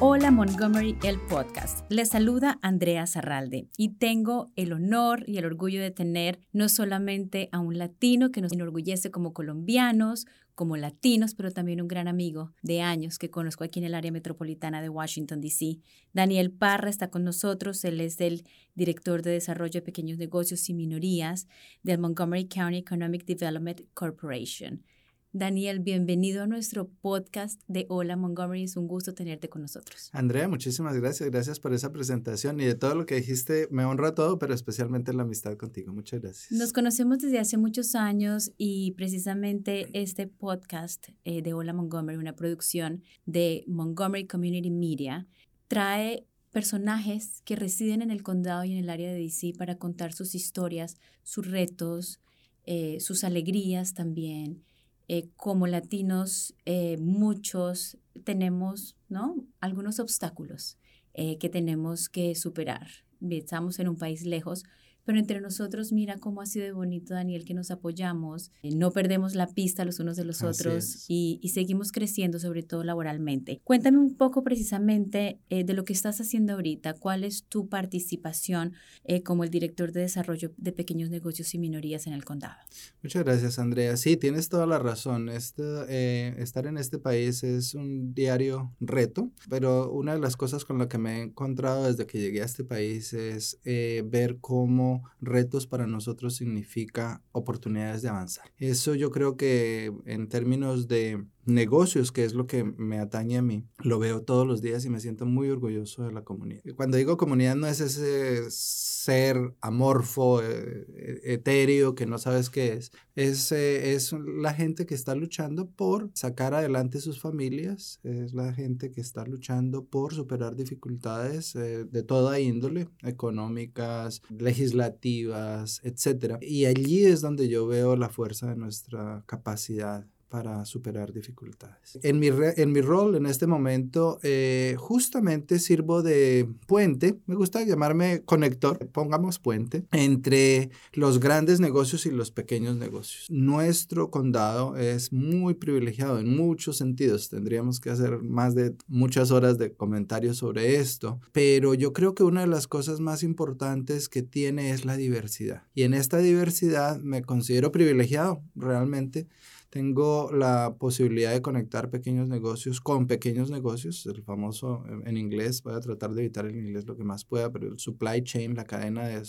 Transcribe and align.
Hola 0.00 0.30
Montgomery, 0.30 0.96
el 1.02 1.18
podcast. 1.22 1.84
Les 1.90 2.10
saluda 2.10 2.60
Andrea 2.62 3.04
Zarralde 3.08 3.66
y 3.76 3.96
tengo 3.96 4.52
el 4.54 4.72
honor 4.72 5.24
y 5.26 5.38
el 5.38 5.44
orgullo 5.44 5.82
de 5.82 5.90
tener 5.90 6.38
no 6.52 6.68
solamente 6.68 7.48
a 7.50 7.58
un 7.58 7.78
latino 7.78 8.30
que 8.30 8.40
nos 8.40 8.52
enorgullece 8.52 9.10
como 9.10 9.32
colombianos, 9.32 10.26
como 10.54 10.76
latinos, 10.76 11.34
pero 11.34 11.50
también 11.50 11.80
un 11.80 11.88
gran 11.88 12.06
amigo 12.06 12.52
de 12.62 12.80
años 12.80 13.18
que 13.18 13.28
conozco 13.28 13.64
aquí 13.64 13.80
en 13.80 13.86
el 13.86 13.94
área 13.96 14.12
metropolitana 14.12 14.80
de 14.80 14.88
Washington, 14.88 15.40
D.C. 15.40 15.80
Daniel 16.12 16.52
Parra 16.52 16.90
está 16.90 17.10
con 17.10 17.24
nosotros. 17.24 17.84
Él 17.84 18.00
es 18.00 18.20
el 18.20 18.44
director 18.76 19.22
de 19.22 19.32
desarrollo 19.32 19.80
de 19.80 19.82
pequeños 19.82 20.16
negocios 20.16 20.68
y 20.68 20.74
minorías 20.74 21.48
del 21.82 21.98
Montgomery 21.98 22.46
County 22.46 22.76
Economic 22.76 23.24
Development 23.24 23.80
Corporation. 23.94 24.84
Daniel, 25.32 25.80
bienvenido 25.80 26.42
a 26.42 26.46
nuestro 26.46 26.88
podcast 26.88 27.60
de 27.68 27.84
Hola 27.90 28.16
Montgomery. 28.16 28.62
Es 28.62 28.78
un 28.78 28.88
gusto 28.88 29.12
tenerte 29.12 29.50
con 29.50 29.60
nosotros. 29.60 30.08
Andrea, 30.12 30.48
muchísimas 30.48 30.96
gracias. 30.96 31.30
Gracias 31.30 31.60
por 31.60 31.74
esa 31.74 31.92
presentación 31.92 32.58
y 32.60 32.64
de 32.64 32.74
todo 32.74 32.94
lo 32.94 33.04
que 33.04 33.16
dijiste. 33.16 33.68
Me 33.70 33.84
honra 33.84 34.14
todo, 34.14 34.38
pero 34.38 34.54
especialmente 34.54 35.12
la 35.12 35.24
amistad 35.24 35.58
contigo. 35.58 35.92
Muchas 35.92 36.22
gracias. 36.22 36.50
Nos 36.50 36.72
conocemos 36.72 37.18
desde 37.18 37.38
hace 37.38 37.58
muchos 37.58 37.94
años 37.94 38.52
y 38.56 38.92
precisamente 38.92 39.90
este 39.92 40.26
podcast 40.26 41.08
eh, 41.26 41.42
de 41.42 41.52
Hola 41.52 41.74
Montgomery, 41.74 42.16
una 42.16 42.34
producción 42.34 43.02
de 43.26 43.64
Montgomery 43.66 44.26
Community 44.26 44.70
Media, 44.70 45.26
trae 45.68 46.26
personajes 46.52 47.42
que 47.44 47.54
residen 47.54 48.00
en 48.00 48.10
el 48.10 48.22
condado 48.22 48.64
y 48.64 48.72
en 48.72 48.78
el 48.78 48.88
área 48.88 49.12
de 49.12 49.18
DC 49.18 49.52
para 49.58 49.76
contar 49.76 50.14
sus 50.14 50.34
historias, 50.34 50.96
sus 51.22 51.46
retos, 51.46 52.18
eh, 52.64 52.96
sus 53.00 53.24
alegrías 53.24 53.92
también 53.92 54.64
eh, 55.08 55.30
como 55.36 55.66
latinos, 55.66 56.54
eh, 56.66 56.98
muchos 56.98 57.96
tenemos 58.24 58.94
¿no? 59.08 59.36
algunos 59.60 60.00
obstáculos 60.00 60.76
eh, 61.14 61.38
que 61.38 61.48
tenemos 61.48 62.10
que 62.10 62.34
superar. 62.34 62.88
Estamos 63.30 63.78
en 63.78 63.88
un 63.88 63.96
país 63.96 64.24
lejos, 64.24 64.64
pero 65.08 65.20
entre 65.20 65.40
nosotros 65.40 65.90
mira 65.90 66.18
cómo 66.18 66.42
ha 66.42 66.46
sido 66.46 66.76
bonito, 66.76 67.14
Daniel, 67.14 67.46
que 67.46 67.54
nos 67.54 67.70
apoyamos, 67.70 68.50
eh, 68.62 68.74
no 68.74 68.90
perdemos 68.90 69.34
la 69.34 69.46
pista 69.46 69.86
los 69.86 70.00
unos 70.00 70.18
de 70.18 70.24
los 70.26 70.42
otros 70.42 71.06
y, 71.08 71.40
seguimos 71.54 71.92
creciendo, 71.92 72.38
sobre 72.38 72.62
todo 72.62 72.84
laboralmente. 72.84 73.62
Cuéntame 73.64 73.96
un 73.96 74.18
poco 74.18 74.44
precisamente 74.44 75.40
eh, 75.48 75.64
de 75.64 75.72
lo 75.72 75.86
que 75.86 75.94
estás 75.94 76.20
haciendo 76.20 76.52
ahorita, 76.52 76.92
cuál 76.92 77.24
es 77.24 77.44
tu 77.44 77.70
participación 77.70 78.74
eh, 79.04 79.22
como 79.22 79.44
el 79.44 79.50
director 79.50 79.92
de 79.92 80.02
desarrollo 80.02 80.52
de 80.58 80.72
pequeños 80.72 81.08
negocios 81.08 81.54
y 81.54 81.58
minorías 81.58 82.06
en 82.06 82.12
el 82.12 82.26
condado. 82.26 82.58
Muchas 83.02 83.24
gracias, 83.24 83.58
Andrea. 83.58 83.96
Sí, 83.96 84.18
tienes 84.18 84.50
toda 84.50 84.66
la 84.66 84.78
razón. 84.78 85.30
Este, 85.30 86.42
estar 86.42 86.66
en 86.66 86.76
este 86.76 86.98
país 86.98 87.42
es 87.44 87.74
un 87.74 88.12
diario 88.12 88.74
reto, 88.78 89.30
pero 89.48 89.90
una 89.90 90.12
de 90.12 90.20
las 90.20 90.36
cosas 90.36 90.66
con 90.66 90.76
la 90.76 90.86
que 90.86 90.98
me 90.98 91.16
he 91.16 91.22
encontrado 91.22 91.86
desde 91.86 92.06
que 92.06 92.20
llegué 92.20 92.42
a 92.42 92.44
este 92.44 92.62
país 92.62 93.14
es 93.14 93.58
ver 93.64 94.36
cómo 94.42 94.97
retos 95.20 95.66
para 95.66 95.86
nosotros 95.86 96.36
significa 96.36 97.22
oportunidades 97.32 98.02
de 98.02 98.08
avanzar. 98.08 98.52
Eso 98.58 98.94
yo 98.94 99.10
creo 99.10 99.36
que 99.36 99.92
en 100.04 100.28
términos 100.28 100.88
de 100.88 101.24
negocios, 101.48 102.12
que 102.12 102.24
es 102.24 102.34
lo 102.34 102.46
que 102.46 102.64
me 102.64 102.98
atañe 102.98 103.38
a 103.38 103.42
mí, 103.42 103.64
lo 103.78 103.98
veo 103.98 104.22
todos 104.22 104.46
los 104.46 104.62
días 104.62 104.84
y 104.84 104.90
me 104.90 105.00
siento 105.00 105.26
muy 105.26 105.48
orgulloso 105.48 106.04
de 106.04 106.12
la 106.12 106.22
comunidad. 106.22 106.62
Cuando 106.76 106.96
digo 106.96 107.16
comunidad 107.16 107.56
no 107.56 107.66
es 107.66 107.80
ese 107.80 108.50
ser 108.50 109.54
amorfo, 109.60 110.42
eh, 110.42 110.86
eh, 110.88 111.20
etéreo, 111.24 111.94
que 111.94 112.06
no 112.06 112.18
sabes 112.18 112.50
qué 112.50 112.74
es. 112.74 112.92
Es, 113.14 113.50
eh, 113.52 113.94
es 113.94 114.12
la 114.12 114.52
gente 114.52 114.86
que 114.86 114.94
está 114.94 115.14
luchando 115.14 115.68
por 115.68 116.10
sacar 116.14 116.54
adelante 116.54 117.00
sus 117.00 117.20
familias, 117.20 118.00
es 118.02 118.34
la 118.34 118.52
gente 118.52 118.90
que 118.90 119.00
está 119.00 119.24
luchando 119.24 119.84
por 119.84 120.14
superar 120.14 120.56
dificultades 120.56 121.54
de 121.54 122.02
toda 122.02 122.38
índole, 122.38 122.88
económicas, 123.02 124.22
legislativas, 124.28 125.80
etc. 125.84 126.36
Y 126.42 126.66
allí 126.66 127.04
es 127.04 127.20
donde 127.20 127.48
yo 127.48 127.66
veo 127.66 127.96
la 127.96 128.08
fuerza 128.08 128.48
de 128.48 128.56
nuestra 128.56 129.24
capacidad 129.26 130.06
para 130.28 130.64
superar 130.64 131.12
dificultades. 131.12 131.98
En 132.02 132.18
mi, 132.18 132.28
en 132.28 132.72
mi 132.72 132.80
rol 132.80 133.14
en 133.16 133.26
este 133.26 133.46
momento, 133.46 134.18
eh, 134.22 134.76
justamente 134.78 135.58
sirvo 135.58 136.02
de 136.02 136.48
puente, 136.66 137.18
me 137.26 137.34
gusta 137.34 137.62
llamarme 137.62 138.22
conector, 138.24 138.86
pongamos 138.88 139.38
puente, 139.38 139.84
entre 139.92 140.70
los 140.92 141.20
grandes 141.20 141.60
negocios 141.60 142.06
y 142.06 142.10
los 142.10 142.30
pequeños 142.30 142.76
negocios. 142.76 143.26
Nuestro 143.30 144.10
condado 144.10 144.76
es 144.76 145.12
muy 145.12 145.54
privilegiado 145.54 146.18
en 146.18 146.36
muchos 146.36 146.76
sentidos, 146.76 147.28
tendríamos 147.30 147.80
que 147.80 147.90
hacer 147.90 148.22
más 148.22 148.54
de 148.54 148.74
muchas 148.86 149.30
horas 149.30 149.58
de 149.58 149.72
comentarios 149.72 150.38
sobre 150.38 150.76
esto, 150.76 151.20
pero 151.32 151.74
yo 151.74 151.92
creo 151.92 152.14
que 152.14 152.22
una 152.22 152.42
de 152.42 152.46
las 152.46 152.66
cosas 152.66 153.00
más 153.00 153.22
importantes 153.22 154.08
que 154.08 154.22
tiene 154.22 154.70
es 154.70 154.84
la 154.84 154.96
diversidad. 154.96 155.62
Y 155.74 155.82
en 155.82 155.94
esta 155.94 156.18
diversidad 156.18 157.00
me 157.00 157.22
considero 157.22 157.72
privilegiado 157.72 158.42
realmente 158.54 159.26
tengo 159.70 160.30
la 160.32 160.76
posibilidad 160.78 161.32
de 161.32 161.42
conectar 161.42 161.90
pequeños 161.90 162.28
negocios 162.28 162.80
con 162.80 163.06
pequeños 163.06 163.50
negocios, 163.50 164.06
el 164.06 164.22
famoso 164.22 164.84
en 165.04 165.16
inglés, 165.16 165.62
voy 165.62 165.74
a 165.74 165.80
tratar 165.80 166.14
de 166.14 166.22
evitar 166.22 166.46
el 166.46 166.56
inglés 166.56 166.86
lo 166.86 166.96
que 166.96 167.04
más 167.04 167.24
pueda, 167.24 167.50
pero 167.52 167.68
el 167.68 167.78
supply 167.78 168.22
chain, 168.22 168.54
la 168.54 168.64
cadena 168.64 169.06
de, 169.06 169.22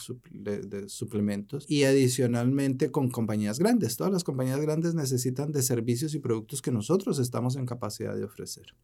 de 0.61 0.89
suplementos, 0.89 1.69
y 1.69 1.83
adicionalmente 1.83 2.89
con 2.91 3.09
compañías 3.09 3.59
grandes. 3.59 3.97
Todas 3.97 4.13
las 4.13 4.23
compañías 4.23 4.61
grandes 4.61 4.95
necesitan 4.95 5.51
de 5.51 5.61
servicios 5.61 6.15
y 6.15 6.19
productos 6.19 6.61
que 6.61 6.71
nosotros 6.71 7.19
estamos 7.19 7.57
en 7.57 7.65
capacidad 7.65 8.15
de 8.15 8.23
ofrecer. 8.23 8.75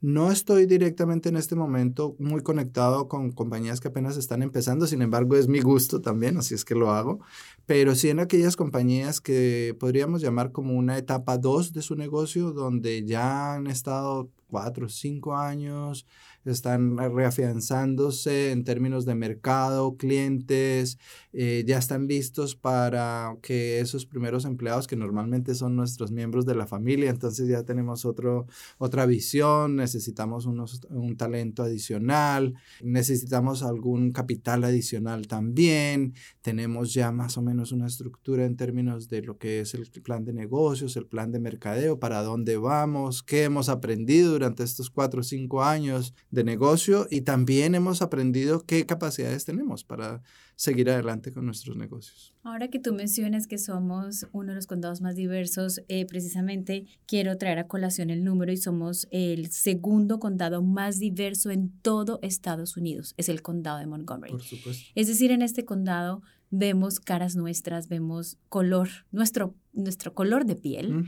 No 0.00 0.30
estoy 0.30 0.66
directamente 0.66 1.28
en 1.28 1.36
este 1.36 1.56
momento 1.56 2.14
muy 2.20 2.40
conectado 2.42 3.08
con 3.08 3.32
compañías 3.32 3.80
que 3.80 3.88
apenas 3.88 4.16
están 4.16 4.42
empezando, 4.42 4.86
sin 4.86 5.02
embargo 5.02 5.34
es 5.34 5.48
mi 5.48 5.60
gusto 5.60 6.00
también, 6.00 6.36
así 6.36 6.54
es 6.54 6.64
que 6.64 6.76
lo 6.76 6.92
hago, 6.92 7.18
pero 7.66 7.96
sí 7.96 8.08
en 8.08 8.20
aquellas 8.20 8.54
compañías 8.54 9.20
que 9.20 9.76
podríamos 9.80 10.20
llamar 10.20 10.52
como 10.52 10.74
una 10.74 10.98
etapa 10.98 11.36
2 11.36 11.72
de 11.72 11.82
su 11.82 11.96
negocio, 11.96 12.52
donde 12.52 13.04
ya 13.04 13.54
han 13.54 13.66
estado 13.66 14.30
cuatro 14.48 14.86
o 14.86 14.88
cinco 14.88 15.36
años, 15.36 16.06
están 16.44 16.96
reafianzándose 16.96 18.52
en 18.52 18.64
términos 18.64 19.04
de 19.04 19.14
mercado, 19.14 19.96
clientes, 19.96 20.98
eh, 21.32 21.64
ya 21.66 21.78
están 21.78 22.06
listos 22.06 22.56
para 22.56 23.36
que 23.42 23.80
esos 23.80 24.06
primeros 24.06 24.44
empleados, 24.44 24.86
que 24.86 24.96
normalmente 24.96 25.54
son 25.54 25.76
nuestros 25.76 26.10
miembros 26.10 26.46
de 26.46 26.54
la 26.54 26.66
familia, 26.66 27.10
entonces 27.10 27.48
ya 27.48 27.64
tenemos 27.64 28.04
otro, 28.04 28.46
otra 28.78 29.06
visión, 29.06 29.76
necesitamos 29.76 30.46
unos, 30.46 30.80
un 30.90 31.16
talento 31.16 31.62
adicional, 31.62 32.54
necesitamos 32.82 33.62
algún 33.62 34.12
capital 34.12 34.64
adicional 34.64 35.26
también, 35.26 36.14
tenemos 36.40 36.94
ya 36.94 37.12
más 37.12 37.36
o 37.36 37.42
menos 37.42 37.72
una 37.72 37.86
estructura 37.86 38.44
en 38.44 38.56
términos 38.56 39.08
de 39.08 39.22
lo 39.22 39.38
que 39.38 39.60
es 39.60 39.74
el 39.74 39.88
plan 40.02 40.24
de 40.24 40.32
negocios, 40.32 40.96
el 40.96 41.06
plan 41.06 41.30
de 41.30 41.40
mercadeo, 41.40 41.98
para 41.98 42.22
dónde 42.22 42.56
vamos, 42.56 43.22
qué 43.22 43.44
hemos 43.44 43.68
aprendido 43.68 44.37
durante 44.38 44.62
estos 44.62 44.88
cuatro 44.88 45.20
o 45.20 45.24
cinco 45.24 45.64
años 45.64 46.14
de 46.30 46.44
negocio 46.44 47.06
y 47.10 47.22
también 47.22 47.74
hemos 47.74 48.02
aprendido 48.02 48.64
qué 48.64 48.86
capacidades 48.86 49.44
tenemos 49.44 49.82
para 49.82 50.22
seguir 50.54 50.90
adelante 50.90 51.32
con 51.32 51.46
nuestros 51.46 51.76
negocios. 51.76 52.34
Ahora 52.42 52.68
que 52.68 52.78
tú 52.78 52.92
mencionas 52.92 53.46
que 53.46 53.58
somos 53.58 54.26
uno 54.32 54.50
de 54.50 54.56
los 54.56 54.66
condados 54.66 55.00
más 55.00 55.14
diversos, 55.14 55.82
eh, 55.88 56.06
precisamente 56.06 56.86
quiero 57.06 57.36
traer 57.36 57.58
a 57.58 57.66
colación 57.66 58.10
el 58.10 58.24
número 58.24 58.52
y 58.52 58.56
somos 58.56 59.06
el 59.10 59.50
segundo 59.50 60.18
condado 60.18 60.62
más 60.62 60.98
diverso 60.98 61.50
en 61.50 61.70
todo 61.82 62.18
Estados 62.22 62.76
Unidos, 62.76 63.14
es 63.16 63.28
el 63.28 63.42
condado 63.42 63.78
de 63.78 63.86
Montgomery. 63.86 64.32
Por 64.32 64.42
supuesto. 64.42 64.84
Es 64.94 65.06
decir, 65.08 65.30
en 65.30 65.42
este 65.42 65.64
condado 65.64 66.22
vemos 66.50 67.00
caras 67.00 67.36
nuestras, 67.36 67.88
vemos 67.88 68.38
color, 68.48 68.88
nuestro, 69.10 69.54
nuestro 69.72 70.14
color 70.14 70.44
de 70.44 70.56
piel. 70.56 71.04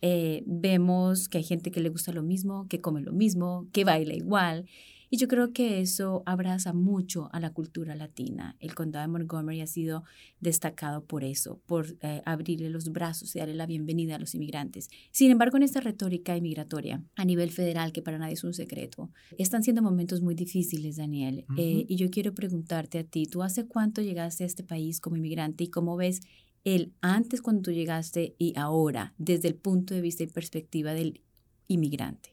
Eh, 0.00 0.42
vemos 0.46 1.28
que 1.28 1.38
hay 1.38 1.44
gente 1.44 1.70
que 1.70 1.80
le 1.80 1.88
gusta 1.88 2.12
lo 2.12 2.22
mismo, 2.22 2.66
que 2.68 2.80
come 2.80 3.00
lo 3.00 3.12
mismo, 3.12 3.68
que 3.72 3.84
baila 3.84 4.14
igual. 4.14 4.66
Y 5.12 5.18
yo 5.18 5.28
creo 5.28 5.52
que 5.52 5.82
eso 5.82 6.22
abraza 6.24 6.72
mucho 6.72 7.28
a 7.34 7.38
la 7.38 7.52
cultura 7.52 7.94
latina. 7.94 8.56
El 8.60 8.74
condado 8.74 9.06
de 9.06 9.12
Montgomery 9.12 9.60
ha 9.60 9.66
sido 9.66 10.04
destacado 10.40 11.04
por 11.04 11.22
eso, 11.22 11.60
por 11.66 11.98
eh, 12.00 12.22
abrirle 12.24 12.70
los 12.70 12.92
brazos 12.92 13.36
y 13.36 13.38
darle 13.38 13.52
la 13.52 13.66
bienvenida 13.66 14.16
a 14.16 14.18
los 14.18 14.34
inmigrantes. 14.34 14.88
Sin 15.10 15.30
embargo, 15.30 15.58
en 15.58 15.64
esta 15.64 15.80
retórica 15.80 16.34
inmigratoria 16.34 17.04
a 17.14 17.26
nivel 17.26 17.50
federal, 17.50 17.92
que 17.92 18.00
para 18.00 18.16
nadie 18.16 18.32
es 18.32 18.42
un 18.42 18.54
secreto, 18.54 19.10
están 19.36 19.62
siendo 19.62 19.82
momentos 19.82 20.22
muy 20.22 20.34
difíciles, 20.34 20.96
Daniel. 20.96 21.44
Eh, 21.58 21.84
y 21.86 21.96
yo 21.96 22.08
quiero 22.08 22.32
preguntarte 22.32 22.98
a 22.98 23.04
ti, 23.04 23.26
¿tú 23.26 23.42
hace 23.42 23.66
cuánto 23.66 24.00
llegaste 24.00 24.44
a 24.44 24.46
este 24.46 24.62
país 24.62 24.98
como 24.98 25.18
inmigrante 25.18 25.64
y 25.64 25.68
cómo 25.68 25.94
ves 25.94 26.22
el 26.64 26.94
antes 27.02 27.42
cuando 27.42 27.60
tú 27.60 27.70
llegaste 27.70 28.34
y 28.38 28.54
ahora 28.56 29.12
desde 29.18 29.48
el 29.48 29.56
punto 29.56 29.92
de 29.92 30.00
vista 30.00 30.22
y 30.22 30.28
perspectiva 30.28 30.94
del 30.94 31.20
inmigrante? 31.68 32.32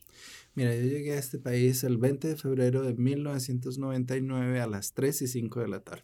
Mira, 0.56 0.76
yo 0.76 0.84
llegué 0.84 1.14
a 1.14 1.20
este 1.20 1.40
país 1.40 1.84
el 1.84 1.98
20 1.98 2.28
de 2.28 2.36
febrero 2.36 2.84
de 2.84 2.94
1999 2.96 4.60
a 4.60 4.68
las 4.68 4.94
3 4.94 5.22
y 5.22 5.28
5 5.28 5.62
de 5.62 5.68
la 5.68 5.80
tarde. 5.82 6.04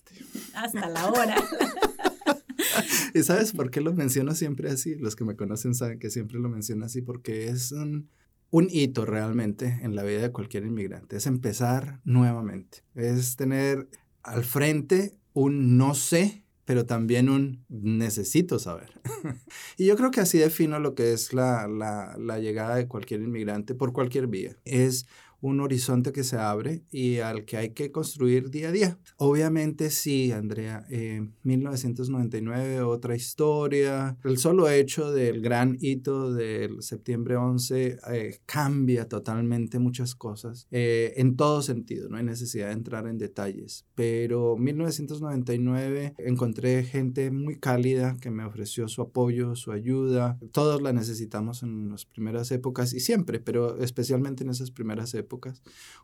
Hasta 0.54 0.90
la 0.90 1.10
hora. 1.10 1.36
¿Y 3.14 3.24
sabes 3.24 3.54
por 3.54 3.72
qué 3.72 3.82
lo 3.82 3.94
menciono 3.94 4.34
siempre 4.36 4.70
así? 4.70 4.96
Los 4.96 5.16
que 5.16 5.24
me 5.24 5.36
conocen 5.36 5.74
saben 5.74 6.00
que 6.00 6.10
siempre 6.10 6.40
lo 6.40 6.50
menciono 6.50 6.86
así 6.86 7.02
porque 7.02 7.48
es 7.48 7.72
un 7.72 8.10
un 8.56 8.70
hito 8.72 9.06
realmente 9.06 9.80
en 9.82 9.98
la 9.98 10.04
vida 10.04 10.22
de 10.22 10.32
cualquier 10.32 10.66
inmigrante, 10.66 11.18
es 11.18 11.28
empezar 11.28 12.00
nuevamente, 12.06 12.86
es 12.94 13.36
tener 13.36 13.90
al 14.24 14.46
frente 14.46 15.18
un 15.34 15.78
no 15.78 15.94
sé, 15.94 16.45
pero 16.66 16.86
también 16.86 17.30
un 17.30 17.64
necesito 17.70 18.60
saber. 18.60 19.00
y 19.78 19.86
yo 19.86 19.96
creo 19.96 20.12
que 20.12 20.20
así 20.22 20.38
defino 20.38 20.80
lo 20.80 20.96
que 20.96 21.14
es 21.14 21.34
la, 21.34 21.68
la, 21.68 22.16
la 22.18 22.40
llegada 22.40 22.76
de 22.76 22.88
cualquier 22.88 23.22
inmigrante 23.22 23.76
por 23.76 23.94
cualquier 23.94 24.28
vía. 24.28 24.58
Es 24.66 25.08
un 25.46 25.62
horizonte 25.62 26.12
que 26.12 26.24
se 26.24 26.38
abre 26.38 26.84
y 26.92 27.18
al 27.20 27.46
que 27.46 27.58
hay 27.58 27.70
que 27.72 27.92
construir 27.92 28.50
día 28.50 28.70
a 28.70 28.72
día. 28.72 29.00
Obviamente 29.18 29.90
sí, 29.90 30.32
Andrea, 30.32 30.86
eh, 30.90 31.28
1999, 31.44 32.82
otra 32.82 33.16
historia. 33.16 34.18
El 34.24 34.38
solo 34.38 34.70
hecho 34.70 35.12
del 35.12 35.42
gran 35.42 35.78
hito 35.80 36.34
del 36.34 36.82
septiembre 36.82 37.36
11 37.36 37.98
eh, 38.12 38.40
cambia 38.46 39.08
totalmente 39.08 39.78
muchas 39.80 40.16
cosas 40.16 40.68
eh, 40.72 41.14
en 41.18 41.36
todo 41.36 41.62
sentido, 41.62 42.10
no 42.10 42.18
hay 42.18 42.24
necesidad 42.24 42.68
de 42.68 42.74
entrar 42.74 43.08
en 43.08 43.18
detalles, 43.18 43.86
pero 43.96 44.58
1999 44.58 46.16
encontré 46.18 46.84
gente 46.84 47.32
muy 47.32 47.60
cálida 47.60 48.18
que 48.20 48.32
me 48.32 48.46
ofreció 48.46 48.88
su 48.88 49.02
apoyo, 49.02 49.56
su 49.56 49.72
ayuda. 49.72 50.40
Todos 50.52 50.82
la 50.82 50.94
necesitamos 50.94 51.64
en 51.64 51.90
las 51.90 52.06
primeras 52.06 52.52
épocas 52.52 52.94
y 52.94 53.00
siempre, 53.00 53.40
pero 53.40 53.78
especialmente 53.78 54.44
en 54.44 54.50
esas 54.50 54.72
primeras 54.72 55.14
épocas 55.14 55.35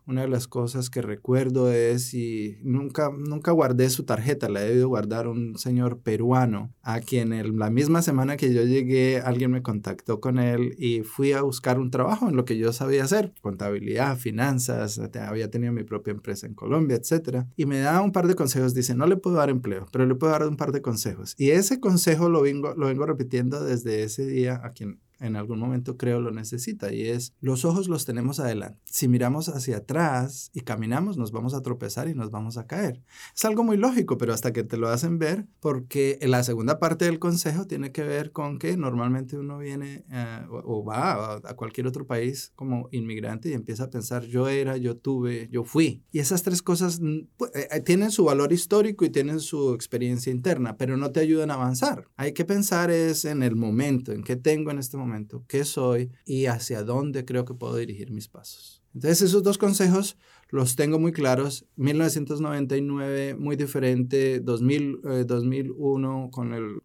una 0.06 0.22
de 0.22 0.28
las 0.28 0.48
cosas 0.48 0.90
que 0.90 1.02
recuerdo 1.02 1.70
es, 1.70 2.12
y 2.14 2.58
nunca, 2.62 3.10
nunca 3.16 3.52
guardé 3.52 3.88
su 3.90 4.04
tarjeta, 4.04 4.48
la 4.48 4.62
he 4.62 4.68
debido 4.68 4.88
guardar 4.88 5.28
un 5.28 5.56
señor 5.58 6.00
peruano, 6.00 6.74
a 6.82 7.00
quien 7.00 7.32
en 7.32 7.58
la 7.58 7.70
misma 7.70 8.02
semana 8.02 8.36
que 8.36 8.52
yo 8.52 8.64
llegué, 8.64 9.20
alguien 9.20 9.52
me 9.52 9.62
contactó 9.62 10.20
con 10.20 10.38
él 10.38 10.74
y 10.78 11.02
fui 11.02 11.32
a 11.32 11.42
buscar 11.42 11.78
un 11.78 11.90
trabajo 11.90 12.28
en 12.28 12.36
lo 12.36 12.44
que 12.44 12.58
yo 12.58 12.72
sabía 12.72 13.04
hacer, 13.04 13.32
contabilidad, 13.40 14.16
finanzas, 14.16 14.98
había 14.98 15.50
tenido 15.50 15.72
mi 15.72 15.84
propia 15.84 16.12
empresa 16.12 16.46
en 16.46 16.54
Colombia, 16.54 16.96
etc. 16.96 17.44
Y 17.56 17.66
me 17.66 17.78
da 17.80 18.02
un 18.02 18.12
par 18.12 18.26
de 18.26 18.34
consejos, 18.34 18.74
dice, 18.74 18.94
no 18.94 19.06
le 19.06 19.16
puedo 19.16 19.36
dar 19.36 19.50
empleo, 19.50 19.86
pero 19.92 20.06
le 20.06 20.14
puedo 20.14 20.32
dar 20.32 20.46
un 20.46 20.56
par 20.56 20.72
de 20.72 20.82
consejos. 20.82 21.34
Y 21.38 21.50
ese 21.50 21.80
consejo 21.80 22.28
lo 22.28 22.42
vengo, 22.42 22.74
lo 22.74 22.86
vengo 22.86 23.06
repitiendo 23.06 23.64
desde 23.64 24.02
ese 24.02 24.26
día 24.26 24.60
a 24.64 24.70
quien 24.70 24.98
en 25.22 25.36
algún 25.36 25.58
momento 25.58 25.96
creo 25.96 26.20
lo 26.20 26.32
necesita 26.32 26.92
y 26.92 27.02
es 27.02 27.34
los 27.40 27.64
ojos 27.64 27.88
los 27.88 28.04
tenemos 28.04 28.40
adelante. 28.40 28.78
Si 28.84 29.08
miramos 29.08 29.48
hacia 29.48 29.78
atrás 29.78 30.50
y 30.52 30.60
caminamos 30.60 31.16
nos 31.16 31.32
vamos 31.32 31.54
a 31.54 31.62
tropezar 31.62 32.08
y 32.08 32.14
nos 32.14 32.30
vamos 32.30 32.58
a 32.58 32.66
caer. 32.66 33.00
Es 33.34 33.44
algo 33.44 33.62
muy 33.62 33.76
lógico, 33.76 34.18
pero 34.18 34.34
hasta 34.34 34.52
que 34.52 34.64
te 34.64 34.76
lo 34.76 34.88
hacen 34.88 35.18
ver, 35.18 35.46
porque 35.60 36.18
la 36.22 36.42
segunda 36.42 36.78
parte 36.78 37.04
del 37.04 37.18
consejo 37.18 37.66
tiene 37.66 37.92
que 37.92 38.02
ver 38.02 38.32
con 38.32 38.58
que 38.58 38.76
normalmente 38.76 39.38
uno 39.38 39.58
viene 39.58 40.04
eh, 40.10 40.46
o, 40.50 40.84
va 40.84 41.36
a, 41.36 41.54
cualquier 41.54 41.86
otro 41.86 42.06
país 42.06 42.52
como 42.56 42.88
inmigrante 42.90 43.50
y 43.50 43.52
empieza 43.52 43.84
a 43.84 43.90
pensar 43.90 44.24
yo 44.24 44.48
era, 44.48 44.76
yo 44.76 44.96
tuve, 44.96 45.48
yo 45.50 45.64
fui. 45.64 46.02
Y 46.10 46.18
esas 46.18 46.42
tres 46.42 46.62
cosas 46.62 47.00
pues, 47.36 47.54
eh, 47.54 47.68
eh, 47.70 47.80
tienen 47.80 48.10
su 48.10 48.24
valor 48.24 48.52
histórico 48.52 49.04
y 49.04 49.10
tienen 49.10 49.40
su 49.40 49.74
experiencia 49.74 50.32
interna, 50.32 50.76
pero 50.76 50.96
no 50.96 51.12
te 51.12 51.20
ayudan 51.20 51.50
a 51.50 51.54
avanzar. 51.54 52.08
Hay 52.16 52.32
que 52.32 52.44
pensar 52.44 52.90
es 52.90 53.24
en 53.24 53.42
el 53.42 53.54
momento, 53.54 54.12
en 54.12 54.24
qué 54.24 54.36
tengo 54.36 54.70
en 54.70 54.78
este 54.78 54.96
momento 54.96 55.11
qué 55.46 55.64
soy 55.64 56.10
y 56.24 56.46
hacia 56.46 56.82
dónde 56.82 57.24
creo 57.24 57.44
que 57.44 57.54
puedo 57.54 57.76
dirigir 57.76 58.10
mis 58.10 58.28
pasos. 58.28 58.82
Entonces 58.94 59.22
esos 59.22 59.42
dos 59.42 59.56
consejos 59.56 60.18
los 60.50 60.76
tengo 60.76 60.98
muy 60.98 61.12
claros. 61.12 61.64
1999 61.76 63.34
muy 63.36 63.56
diferente, 63.56 64.40
2000, 64.40 65.26
2001 65.26 66.24
eh, 66.24 66.30
con 66.30 66.52
el 66.52 66.82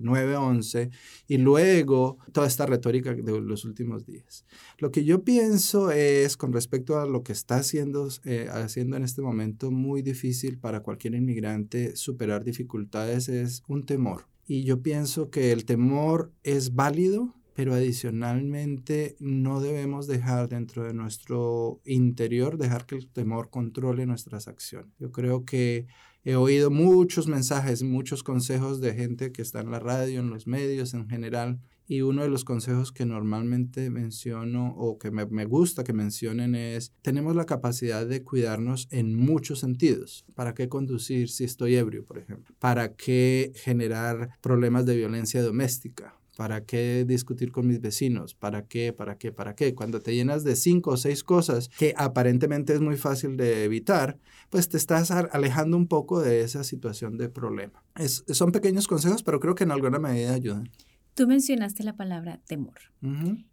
911 0.00 0.80
eh, 0.80 0.90
y 1.28 1.36
luego 1.36 2.16
toda 2.32 2.46
esta 2.46 2.64
retórica 2.64 3.12
de 3.12 3.40
los 3.40 3.66
últimos 3.66 4.06
días. 4.06 4.46
Lo 4.78 4.90
que 4.90 5.04
yo 5.04 5.22
pienso 5.22 5.90
es 5.90 6.38
con 6.38 6.52
respecto 6.54 6.98
a 6.98 7.06
lo 7.06 7.22
que 7.22 7.32
está 7.32 7.56
haciendo, 7.56 8.08
eh, 8.24 8.48
haciendo 8.50 8.96
en 8.96 9.04
este 9.04 9.20
momento 9.20 9.70
muy 9.70 10.00
difícil 10.00 10.58
para 10.58 10.80
cualquier 10.80 11.14
inmigrante 11.14 11.96
superar 11.96 12.42
dificultades 12.42 13.28
es 13.28 13.62
un 13.68 13.84
temor. 13.84 14.24
Y 14.46 14.64
yo 14.64 14.80
pienso 14.82 15.30
que 15.30 15.52
el 15.52 15.64
temor 15.64 16.32
es 16.42 16.74
válido, 16.74 17.34
pero 17.60 17.74
adicionalmente 17.74 19.16
no 19.20 19.60
debemos 19.60 20.06
dejar 20.06 20.48
dentro 20.48 20.82
de 20.84 20.94
nuestro 20.94 21.82
interior, 21.84 22.56
dejar 22.56 22.86
que 22.86 22.94
el 22.94 23.06
temor 23.06 23.50
controle 23.50 24.06
nuestras 24.06 24.48
acciones. 24.48 24.90
Yo 24.98 25.12
creo 25.12 25.44
que 25.44 25.86
he 26.24 26.36
oído 26.36 26.70
muchos 26.70 27.28
mensajes, 27.28 27.82
muchos 27.82 28.22
consejos 28.22 28.80
de 28.80 28.94
gente 28.94 29.30
que 29.30 29.42
está 29.42 29.60
en 29.60 29.70
la 29.70 29.78
radio, 29.78 30.20
en 30.20 30.30
los 30.30 30.46
medios 30.46 30.94
en 30.94 31.06
general, 31.06 31.60
y 31.86 32.00
uno 32.00 32.22
de 32.22 32.30
los 32.30 32.44
consejos 32.44 32.92
que 32.92 33.04
normalmente 33.04 33.90
menciono 33.90 34.74
o 34.78 34.98
que 34.98 35.10
me, 35.10 35.26
me, 35.26 35.44
gusta 35.44 35.84
que 35.84 35.92
mencionen 35.92 36.54
es, 36.54 36.94
tenemos 37.02 37.36
la 37.36 37.44
capacidad 37.44 38.06
de 38.06 38.22
cuidarnos 38.22 38.88
en 38.90 39.14
muchos 39.16 39.58
sentidos. 39.58 40.24
¿Para 40.34 40.54
qué 40.54 40.70
conducir 40.70 41.28
si 41.28 41.44
estoy 41.44 41.74
ebrio, 41.74 42.06
por 42.06 42.16
ejemplo? 42.16 42.54
¿Para 42.58 42.94
qué 42.94 43.52
generar 43.54 44.30
problemas 44.40 44.86
de 44.86 44.96
violencia 44.96 45.42
doméstica? 45.42 46.19
¿Para 46.40 46.64
qué 46.64 47.04
discutir 47.06 47.52
con 47.52 47.66
mis 47.66 47.82
vecinos? 47.82 48.32
¿Para 48.32 48.66
qué? 48.66 48.94
¿Para 48.94 49.18
qué? 49.18 49.30
¿Para 49.30 49.54
qué? 49.54 49.74
Cuando 49.74 50.00
te 50.00 50.14
llenas 50.14 50.42
de 50.42 50.56
cinco 50.56 50.92
o 50.92 50.96
seis 50.96 51.22
cosas 51.22 51.68
que 51.68 51.92
aparentemente 51.98 52.72
es 52.72 52.80
muy 52.80 52.96
fácil 52.96 53.36
de 53.36 53.64
evitar, 53.64 54.16
pues 54.48 54.70
te 54.70 54.78
estás 54.78 55.10
alejando 55.10 55.76
un 55.76 55.86
poco 55.86 56.18
de 56.18 56.40
esa 56.40 56.64
situación 56.64 57.18
de 57.18 57.28
problema. 57.28 57.84
Es, 57.94 58.24
son 58.30 58.52
pequeños 58.52 58.88
consejos, 58.88 59.22
pero 59.22 59.38
creo 59.38 59.54
que 59.54 59.64
en 59.64 59.70
alguna 59.70 59.98
medida 59.98 60.32
ayudan. 60.32 60.70
Tú 61.14 61.26
mencionaste 61.26 61.82
la 61.82 61.96
palabra 61.96 62.40
temor. 62.46 62.78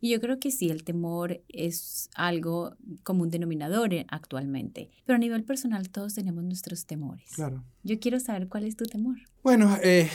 Y 0.02 0.12
yo 0.12 0.20
creo 0.20 0.40
que 0.40 0.52
sí, 0.52 0.70
el 0.70 0.84
temor 0.84 1.42
es 1.48 2.10
algo 2.16 2.76
como 3.04 3.24
un 3.24 3.30
denominador 3.30 3.94
eh, 3.94 4.06
actualmente. 4.10 4.90
Pero 5.06 5.16
a 5.16 5.20
nivel 5.20 5.44
personal 5.44 5.90
todos 5.90 6.16
tenemos 6.16 6.44
nuestros 6.44 6.86
temores. 6.86 7.32
Claro. 7.34 7.64
Yo 7.84 8.00
quiero 8.00 8.20
saber 8.20 8.50
cuál 8.50 8.66
es 8.66 8.76
tu 8.76 8.86
temor. 8.86 9.16
Bueno, 9.44 9.78
eh, 9.82 10.10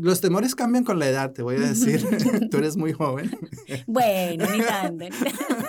los 0.00 0.20
temores 0.20 0.54
cambian 0.54 0.84
con 0.84 0.98
la 0.98 1.08
edad, 1.08 1.32
te 1.32 1.42
voy 1.42 1.56
a 1.56 1.60
decir. 1.60 2.02
Tú 2.50 2.56
eres 2.56 2.76
muy 2.76 2.92
joven. 2.92 3.30
bueno, 3.86 4.44
ni 4.50 4.60
tanto. 4.62 5.04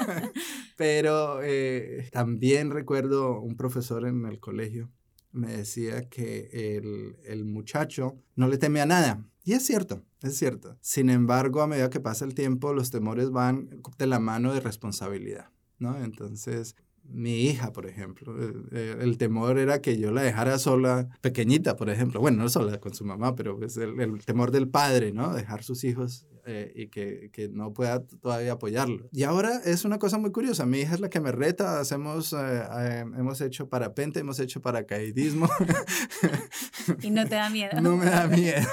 Pero 0.77 1.41
eh, 1.43 2.09
también 2.11 2.71
recuerdo 2.71 3.41
un 3.41 3.55
profesor 3.55 4.07
en 4.07 4.25
el 4.25 4.39
colegio 4.39 4.89
me 5.31 5.57
decía 5.57 6.09
que 6.09 6.49
el, 6.51 7.17
el 7.23 7.45
muchacho 7.45 8.17
no 8.35 8.47
le 8.47 8.57
teme 8.57 8.81
a 8.81 8.85
nada 8.85 9.23
y 9.49 9.53
es 9.53 9.65
cierto, 9.65 10.03
es 10.21 10.37
cierto. 10.37 10.77
Sin 10.79 11.09
embargo, 11.09 11.63
a 11.63 11.67
medida 11.67 11.89
que 11.89 11.99
pasa 11.99 12.23
el 12.23 12.35
tiempo, 12.35 12.71
los 12.71 12.91
temores 12.91 13.31
van 13.31 13.81
de 13.97 14.05
la 14.05 14.19
mano 14.19 14.53
de 14.53 14.59
responsabilidad, 14.59 15.49
¿no? 15.79 15.97
Entonces, 15.97 16.75
mi 17.01 17.47
hija, 17.47 17.73
por 17.73 17.87
ejemplo. 17.87 18.39
Eh, 18.39 18.53
eh, 18.71 18.97
el, 18.99 19.17
temor 19.17 19.57
era 19.57 19.81
que 19.81 19.97
yo 19.97 20.11
la 20.11 20.21
dejara 20.21 20.59
sola, 20.59 21.09
pequeñita, 21.21 21.75
por 21.75 21.89
ejemplo. 21.89 22.19
Bueno, 22.19 22.43
no 22.43 22.49
sola 22.49 22.79
con 22.79 22.93
su 22.93 23.05
mamá, 23.05 23.33
pero 23.33 23.53
es 23.53 23.57
pues 23.57 23.77
el, 23.77 23.99
el 23.99 24.23
temor 24.23 24.51
del 24.51 24.67
padre, 24.69 25.13
¿no? 25.13 25.33
Dejar 25.33 25.63
sus 25.63 25.83
hijos 25.83 26.27
eh, 26.51 26.71
y 26.73 26.87
que, 26.87 27.29
que, 27.31 27.47
no 27.47 27.73
pueda 27.73 28.03
todavía 28.03 28.53
apoyarlo. 28.53 29.07
Y 29.11 29.21
ahora 29.21 29.61
es 29.65 29.85
una 29.85 29.99
cosa 29.99 30.17
muy 30.17 30.31
curiosa. 30.31 30.65
Mi 30.65 30.79
hija 30.79 30.95
es 30.95 30.99
la 30.99 31.09
que 31.09 31.19
me 31.19 31.31
reta. 31.31 31.79
Hacemos, 31.79 32.33
hemos 32.33 33.39
hecho 33.41 33.69
parapente, 33.69 34.19
hemos 34.21 34.39
hecho 34.39 34.59
paracaidismo. 34.59 35.47
¿Y 37.03 37.11
no 37.11 37.23
te 37.27 37.35
da 37.35 37.49
miedo? 37.51 37.69
No 37.81 37.97
me 37.97 38.05
da 38.05 38.27
miedo. 38.27 38.67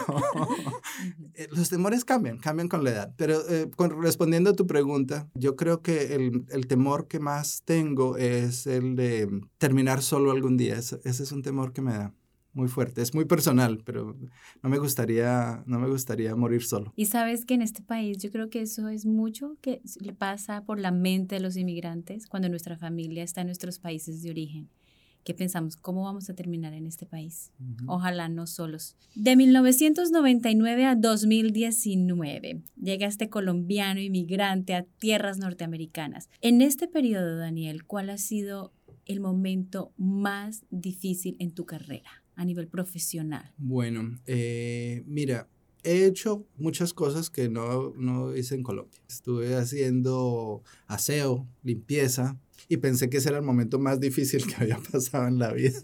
Los 1.51 1.69
temores 1.69 2.05
cambian, 2.05 2.39
cambian 2.39 2.69
con 2.69 2.83
la 2.83 2.91
edad. 2.91 3.15
Pero 3.17 3.43
respondiendo 4.01 4.51
a 4.51 4.55
tu 4.55 4.67
pregunta, 4.67 5.29
yo 5.35 5.55
creo 5.55 5.83
que 5.83 6.15
el, 6.15 6.47
el 6.51 6.67
temor 6.67 7.09
que 7.09 7.21
más 7.21 7.63
tengo 7.65 8.17
es 8.17 8.67
el 8.67 8.97
de 8.97 9.29
terminar 9.59 10.03
solo 10.03 10.31
algún 10.31 10.57
día. 10.57 10.77
Ese, 10.77 10.99
es 11.05 11.33
un 11.33 11.43
temor 11.43 11.75
que 11.75 11.83
me 11.83 11.93
da 11.93 12.15
muy 12.57 12.69
fuerte. 12.69 13.03
Es 13.03 13.15
muy 13.15 13.27
personal, 13.27 13.83
pero 13.85 14.17
no 14.63 14.69
me 14.71 14.79
gustaría, 14.79 15.63
no 15.67 15.79
me 15.79 15.89
gustaría 15.89 16.35
morir 16.35 16.65
solo. 16.65 16.93
Y 16.97 17.07
sabes 17.07 17.45
que 17.45 17.55
en 17.55 17.63
este 17.63 17.83
país 17.83 18.19
yo 18.19 18.31
creo 18.33 18.49
que 18.49 18.63
eso 18.63 18.89
es 18.89 19.05
mucho 19.05 19.57
que 19.61 19.83
le 20.01 20.15
pasa 20.15 20.65
por 20.65 20.81
la 20.81 20.91
mente 20.91 21.37
de 21.37 21.43
los 21.43 21.57
inmigrantes 21.57 22.27
cuando 22.27 22.49
nuestra 22.49 22.79
familia 22.79 23.23
está 23.23 23.43
en 23.43 23.49
nuestros 23.49 23.79
países 23.79 24.23
de 24.23 24.31
origen 24.31 24.71
que 25.23 25.35
pensamos, 25.35 25.77
¿cómo 25.77 26.05
vamos 26.05 26.31
a 26.31 26.35
terminar 26.35 26.73
en 26.73 26.87
este 26.87 27.05
país? 27.05 27.51
Ojalá 27.89 28.29
no 28.29 28.47
solos. 28.47 28.95
De 29.17 29.35
1999 29.35 30.85
a 30.85 30.95
2019 30.95 32.63
llega 32.81 33.09
este 33.09 33.29
colombiano 33.29 34.01
inmigrante 34.01 34.75
a 34.77 34.85
tierras 34.85 35.39
norteamericanas. 35.39 36.31
En 36.43 36.63
este 36.63 36.87
periodo, 36.87 37.39
Daniel, 37.39 37.85
¿cuál 37.85 38.11
ha 38.11 38.19
sido 38.19 38.73
el 39.05 39.19
momento 39.19 39.93
más 39.97 40.65
difícil 40.71 41.35
en 41.41 41.51
tu 41.51 41.67
carrera 41.67 42.23
a 42.37 42.45
nivel 42.45 42.69
profesional? 42.69 43.53
Bueno, 43.57 44.21
eh, 44.27 45.03
mira, 45.07 45.49
he 45.83 46.05
hecho 46.05 46.47
muchas 46.57 46.93
cosas 46.93 47.31
que 47.31 47.49
no, 47.49 47.93
no 47.97 48.37
hice 48.37 48.55
en 48.55 48.63
Colombia. 48.63 49.01
Estuve 49.09 49.57
haciendo 49.57 50.63
aseo, 50.87 51.47
limpieza, 51.63 52.39
y 52.69 52.79
pensé 52.79 53.09
que 53.09 53.19
ese 53.19 53.31
era 53.31 53.39
el 53.39 53.45
momento 53.45 53.79
más 53.79 54.01
difícil 54.01 54.47
que 54.47 54.55
había 54.63 54.79
pasado 54.79 55.27
en 55.27 55.39
la 55.39 55.53
vida. 55.53 55.81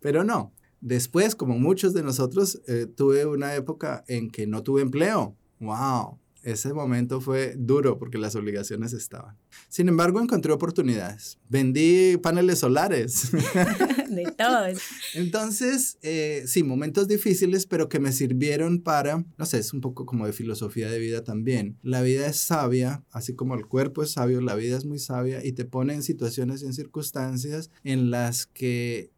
Pero 0.00 0.24
no. 0.24 0.52
Después, 0.80 1.34
como 1.34 1.58
muchos 1.58 1.94
de 1.94 2.02
nosotros, 2.02 2.60
eh, 2.68 2.86
tuve 2.86 3.24
una 3.24 3.54
época 3.54 4.04
en 4.06 4.30
que 4.30 4.46
no 4.46 4.62
tuve 4.62 4.82
empleo. 4.82 5.34
¡Wow! 5.60 6.18
Ese 6.44 6.72
momento 6.74 7.20
fue 7.20 7.54
duro 7.56 7.98
porque 7.98 8.18
las 8.18 8.36
obligaciones 8.36 8.92
estaban. 8.92 9.36
Sin 9.68 9.88
embargo, 9.88 10.20
encontré 10.20 10.52
oportunidades. 10.52 11.38
Vendí 11.48 12.18
paneles 12.18 12.58
solares. 12.60 13.30
de 14.10 14.24
todo. 14.36 14.66
Entonces, 15.14 15.98
eh, 16.02 16.44
sí, 16.46 16.62
momentos 16.62 17.08
difíciles, 17.08 17.66
pero 17.66 17.88
que 17.88 17.98
me 17.98 18.12
sirvieron 18.12 18.82
para, 18.82 19.24
no 19.38 19.46
sé, 19.46 19.58
es 19.58 19.72
un 19.72 19.80
poco 19.80 20.04
como 20.04 20.26
de 20.26 20.32
filosofía 20.32 20.90
de 20.90 20.98
vida 20.98 21.24
también. 21.24 21.78
La 21.82 22.02
vida 22.02 22.26
es 22.26 22.36
sabia, 22.36 23.02
así 23.10 23.34
como 23.34 23.54
el 23.54 23.66
cuerpo 23.66 24.02
es 24.02 24.12
sabio, 24.12 24.40
la 24.40 24.54
vida 24.54 24.76
es 24.76 24.84
muy 24.84 24.98
sabia 24.98 25.44
y 25.44 25.52
te 25.52 25.64
pone 25.64 25.94
en 25.94 26.02
situaciones 26.02 26.62
y 26.62 26.66
en 26.66 26.74
circunstancias 26.74 27.70
en 27.84 28.10
las 28.10 28.46
que 28.46 29.10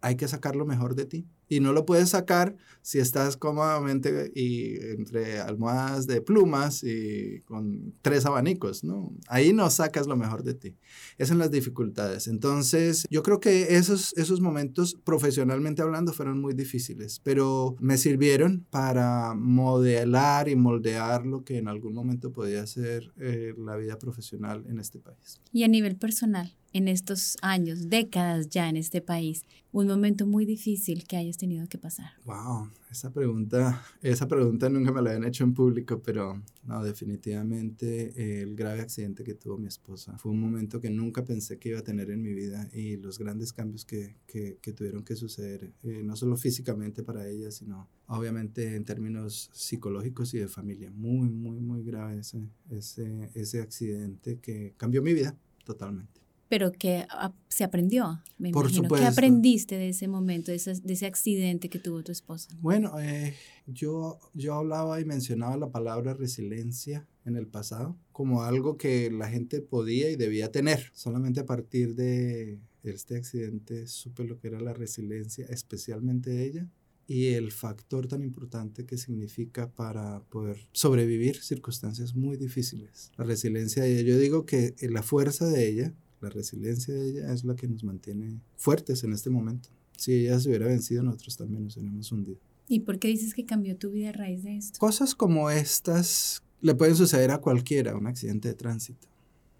hay 0.00 0.16
que 0.16 0.28
sacar 0.28 0.56
lo 0.56 0.64
mejor 0.64 0.94
de 0.94 1.04
ti 1.04 1.26
y 1.50 1.60
no 1.60 1.72
lo 1.72 1.84
puedes 1.84 2.10
sacar 2.10 2.56
si 2.80 2.98
estás 2.98 3.36
cómodamente 3.36 4.32
y 4.34 4.76
entre 4.76 5.40
almohadas 5.40 6.06
de 6.06 6.22
plumas 6.22 6.82
y 6.82 7.40
con 7.40 7.92
tres 8.00 8.24
abanicos, 8.24 8.84
¿no? 8.84 9.12
Ahí 9.26 9.52
no 9.52 9.68
sacas 9.68 10.06
lo 10.06 10.16
mejor 10.16 10.44
de 10.44 10.54
ti. 10.54 10.76
Es 11.18 11.30
en 11.30 11.38
las 11.38 11.50
dificultades. 11.50 12.28
Entonces, 12.28 13.04
yo 13.10 13.22
creo 13.22 13.40
que 13.40 13.76
esos, 13.76 14.16
esos 14.16 14.40
momentos, 14.40 14.96
profesionalmente 15.04 15.82
hablando, 15.82 16.12
fueron 16.12 16.40
muy 16.40 16.54
difíciles, 16.54 17.20
pero 17.24 17.76
me 17.80 17.98
sirvieron 17.98 18.64
para 18.70 19.34
modelar 19.34 20.48
y 20.48 20.54
moldear 20.54 21.26
lo 21.26 21.44
que 21.44 21.58
en 21.58 21.66
algún 21.66 21.94
momento 21.94 22.32
podía 22.32 22.64
ser 22.66 23.12
eh, 23.18 23.54
la 23.58 23.76
vida 23.76 23.98
profesional 23.98 24.64
en 24.68 24.78
este 24.78 25.00
país. 25.00 25.40
Y 25.52 25.64
a 25.64 25.68
nivel 25.68 25.96
personal, 25.96 26.56
en 26.72 26.88
estos 26.88 27.36
años, 27.42 27.88
décadas 27.88 28.48
ya 28.48 28.68
en 28.68 28.76
este 28.76 29.00
país, 29.00 29.44
un 29.72 29.86
momento 29.86 30.26
muy 30.26 30.46
difícil 30.46 31.04
que 31.06 31.16
hayas 31.16 31.36
tenido 31.36 31.66
que 31.68 31.78
pasar? 31.78 32.10
Wow, 32.24 32.70
esa 32.90 33.12
pregunta, 33.12 33.84
esa 34.02 34.26
pregunta 34.26 34.68
nunca 34.68 34.92
me 34.92 35.02
la 35.02 35.10
habían 35.10 35.24
hecho 35.24 35.44
en 35.44 35.54
público, 35.54 36.00
pero 36.02 36.42
no, 36.64 36.82
definitivamente 36.82 38.12
eh, 38.16 38.42
el 38.42 38.56
grave 38.56 38.80
accidente 38.80 39.22
que 39.22 39.34
tuvo 39.34 39.58
mi 39.58 39.68
esposa 39.68 40.16
fue 40.18 40.32
un 40.32 40.40
momento 40.40 40.80
que 40.80 40.90
nunca 40.90 41.24
pensé 41.24 41.58
que 41.58 41.70
iba 41.70 41.80
a 41.80 41.84
tener 41.84 42.10
en 42.10 42.22
mi 42.22 42.32
vida 42.32 42.68
y 42.72 42.96
los 42.96 43.18
grandes 43.18 43.52
cambios 43.52 43.84
que, 43.84 44.16
que, 44.26 44.72
tuvieron 44.72 45.04
que 45.04 45.16
suceder, 45.16 45.72
eh, 45.82 46.02
no 46.04 46.16
solo 46.16 46.36
físicamente 46.36 47.02
para 47.02 47.28
ella, 47.28 47.50
sino 47.50 47.88
obviamente 48.06 48.74
en 48.74 48.84
términos 48.84 49.50
psicológicos 49.52 50.34
y 50.34 50.38
de 50.38 50.48
familia. 50.48 50.90
Muy, 50.90 51.28
muy, 51.28 51.60
muy 51.60 51.82
grave 51.84 52.20
ese, 52.20 52.48
ese, 52.70 53.30
ese 53.34 53.60
accidente 53.60 54.38
que 54.40 54.74
cambió 54.76 55.02
mi 55.02 55.12
vida 55.12 55.36
totalmente 55.64 56.19
pero 56.50 56.72
que 56.72 57.06
se 57.48 57.62
aprendió, 57.62 58.20
me 58.36 58.50
Por 58.50 58.64
imagino. 58.64 58.82
Supuesto. 58.82 59.06
¿Qué 59.06 59.12
aprendiste 59.12 59.76
de 59.76 59.90
ese 59.90 60.08
momento, 60.08 60.50
de 60.50 60.56
ese, 60.56 60.74
de 60.74 60.92
ese 60.94 61.06
accidente 61.06 61.68
que 61.68 61.78
tuvo 61.78 62.02
tu 62.02 62.10
esposa? 62.10 62.48
Bueno, 62.60 62.98
eh, 62.98 63.36
yo, 63.68 64.18
yo 64.34 64.54
hablaba 64.54 65.00
y 65.00 65.04
mencionaba 65.04 65.56
la 65.56 65.70
palabra 65.70 66.12
resiliencia 66.12 67.06
en 67.24 67.36
el 67.36 67.46
pasado 67.46 67.96
como 68.10 68.42
algo 68.42 68.76
que 68.76 69.12
la 69.12 69.28
gente 69.28 69.60
podía 69.60 70.10
y 70.10 70.16
debía 70.16 70.50
tener. 70.50 70.90
Solamente 70.92 71.38
a 71.38 71.46
partir 71.46 71.94
de 71.94 72.58
este 72.82 73.16
accidente 73.16 73.86
supe 73.86 74.24
lo 74.24 74.40
que 74.40 74.48
era 74.48 74.58
la 74.58 74.72
resiliencia, 74.72 75.46
especialmente 75.50 76.44
ella, 76.44 76.66
y 77.06 77.28
el 77.28 77.52
factor 77.52 78.08
tan 78.08 78.24
importante 78.24 78.86
que 78.86 78.98
significa 78.98 79.70
para 79.70 80.24
poder 80.30 80.68
sobrevivir 80.72 81.40
circunstancias 81.40 82.16
muy 82.16 82.36
difíciles. 82.36 83.12
La 83.16 83.24
resiliencia 83.24 83.84
de 83.84 84.00
ella, 84.00 84.02
yo 84.02 84.18
digo 84.18 84.46
que 84.46 84.74
la 84.80 85.04
fuerza 85.04 85.46
de 85.46 85.68
ella 85.68 85.94
la 86.20 86.28
resiliencia 86.28 86.94
de 86.94 87.08
ella 87.08 87.32
es 87.32 87.44
la 87.44 87.56
que 87.56 87.68
nos 87.68 87.84
mantiene 87.84 88.40
fuertes 88.56 89.04
en 89.04 89.12
este 89.12 89.30
momento. 89.30 89.68
Si 89.96 90.12
ella 90.12 90.38
se 90.40 90.48
hubiera 90.48 90.66
vencido, 90.66 91.02
nosotros 91.02 91.36
también 91.36 91.64
nos 91.64 91.76
hubiéramos 91.76 92.10
hundido. 92.12 92.38
¿Y 92.68 92.80
por 92.80 92.98
qué 92.98 93.08
dices 93.08 93.34
que 93.34 93.44
cambió 93.44 93.76
tu 93.76 93.90
vida 93.90 94.10
a 94.10 94.12
raíz 94.12 94.44
de 94.44 94.56
esto? 94.56 94.78
Cosas 94.78 95.14
como 95.14 95.50
estas 95.50 96.42
le 96.60 96.74
pueden 96.74 96.94
suceder 96.94 97.30
a 97.30 97.38
cualquiera, 97.38 97.96
un 97.96 98.06
accidente 98.06 98.48
de 98.48 98.54
tránsito 98.54 99.08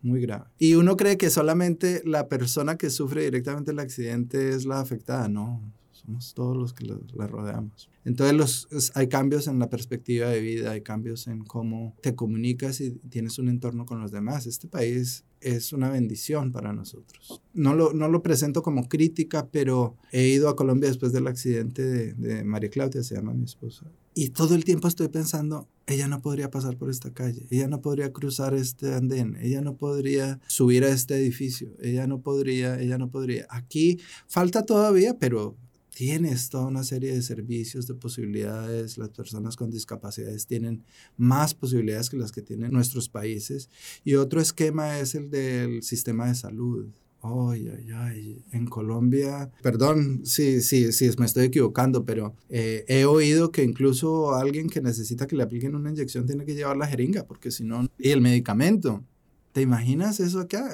muy 0.03 0.21
grave. 0.21 0.47
Y 0.59 0.75
uno 0.75 0.97
cree 0.97 1.17
que 1.19 1.31
solamente 1.31 2.03
la 2.05 2.29
persona 2.29 2.77
que 2.77 2.91
sufre 2.91 3.25
directamente 3.25 3.73
el 3.73 3.79
accidente 3.79 4.51
es 4.51 4.65
la 4.65 4.81
afectada, 4.81 5.29
no, 5.29 5.61
somos 6.01 6.35
todos 6.35 6.57
los 6.57 6.73
que 6.73 6.87
la 6.87 7.27
rodeamos. 7.27 7.89
Entonces 8.05 8.37
los, 8.37 8.93
hay 8.95 9.09
cambios 9.09 9.47
en 9.47 9.59
la 9.59 9.69
perspectiva 9.69 10.29
de 10.29 10.41
vida, 10.41 10.73
hay 10.73 10.81
cambios 10.81 11.27
en 11.27 11.45
cómo 11.45 11.95
te 12.03 12.15
comunicas 12.15 12.81
y 12.81 12.93
tienes 13.11 13.39
un 13.39 13.49
entorno 13.49 13.87
con 13.87 14.01
los 14.01 14.11
demás. 14.11 14.47
Este 14.47 14.69
país 14.69 15.25
es 15.41 15.73
una 15.73 15.91
bendición 15.91 16.53
para 16.53 16.73
nosotros. 16.73 17.43
No 17.53 17.75
lo, 17.75 17.93
no 17.93 18.09
lo 18.09 18.23
presento 18.23 18.63
como 18.63 18.89
crítica, 18.89 19.49
pero 19.51 19.97
he 20.13 20.29
ido 20.29 20.49
a 20.49 20.57
Colombia 20.57 20.89
después 20.89 21.13
del 21.13 21.27
accidente 21.27 21.83
de, 21.83 22.13
de 22.15 22.45
María 22.45 22.71
Claudia, 22.71 23.03
se 23.03 23.15
llama 23.15 23.35
mi 23.35 23.45
esposa. 23.45 23.87
Y 24.15 24.31
todo 24.31 24.55
el 24.55 24.65
tiempo 24.65 24.89
estoy 24.89 25.09
pensando, 25.09 25.69
ella 25.87 26.09
no 26.09 26.21
podría 26.21 26.51
pasar 26.51 26.77
por 26.77 26.91
esta 26.91 27.13
calle, 27.13 27.47
ella 27.51 27.69
no 27.69 27.81
podría 27.81 28.13
cruzar 28.13 28.55
este 28.55 28.95
andén, 28.95 29.37
ella 29.41 29.61
no 29.61 29.77
podría 29.77 30.41
subir 30.49 30.85
a 30.85 30.89
este 30.89 31.17
edificio, 31.17 31.71
ella 31.81 32.07
no 32.07 32.21
podría, 32.21 32.81
ella 32.81 32.99
no 32.99 33.09
podría. 33.09 33.47
Aquí 33.51 33.99
falta 34.27 34.65
todavía, 34.65 35.17
pero 35.19 35.57
tienes 36.01 36.49
toda 36.49 36.65
una 36.65 36.83
serie 36.83 37.13
de 37.13 37.21
servicios, 37.21 37.87
de 37.87 37.93
posibilidades. 37.93 38.97
Las 38.97 39.11
personas 39.11 39.55
con 39.55 39.71
discapacidades 39.71 40.47
tienen 40.47 40.83
más 41.19 41.53
posibilidades 41.53 42.09
que 42.09 42.17
las 42.17 42.33
que 42.33 42.41
tienen 42.41 42.73
nuestros 42.73 43.11
países. 43.11 43.69
Y 44.03 44.15
otro 44.15 44.41
esquema 44.41 44.99
es 44.99 45.15
el 45.15 45.29
del 45.29 45.83
sistema 45.83 46.29
de 46.29 46.37
salud. 46.37 46.87
Ay, 47.21 47.69
ay, 47.69 47.87
ay. 47.95 48.43
En 48.51 48.65
Colombia, 48.65 49.51
perdón 49.61 50.23
si 50.25 50.63
sí, 50.63 50.91
sí, 50.91 51.11
me 51.19 51.27
estoy 51.27 51.45
equivocando, 51.45 52.07
pero 52.07 52.35
eh, 52.49 52.87
he 52.89 53.05
oído 53.05 53.53
que 53.53 53.63
incluso 53.63 54.35
alguien 54.35 54.71
que 54.71 54.81
necesita 54.81 55.27
que 55.27 55.37
le 55.37 55.43
apliquen 55.43 55.75
una 55.75 55.91
inyección 55.91 56.25
tiene 56.25 56.47
que 56.47 56.55
llevar 56.55 56.79
la 56.79 56.87
jeringa, 56.87 57.27
porque 57.27 57.51
si 57.51 57.63
no, 57.63 57.87
y 57.99 58.09
el 58.09 58.23
medicamento. 58.23 59.05
¿Te 59.53 59.61
imaginas 59.61 60.19
eso 60.21 60.41
acá? 60.41 60.73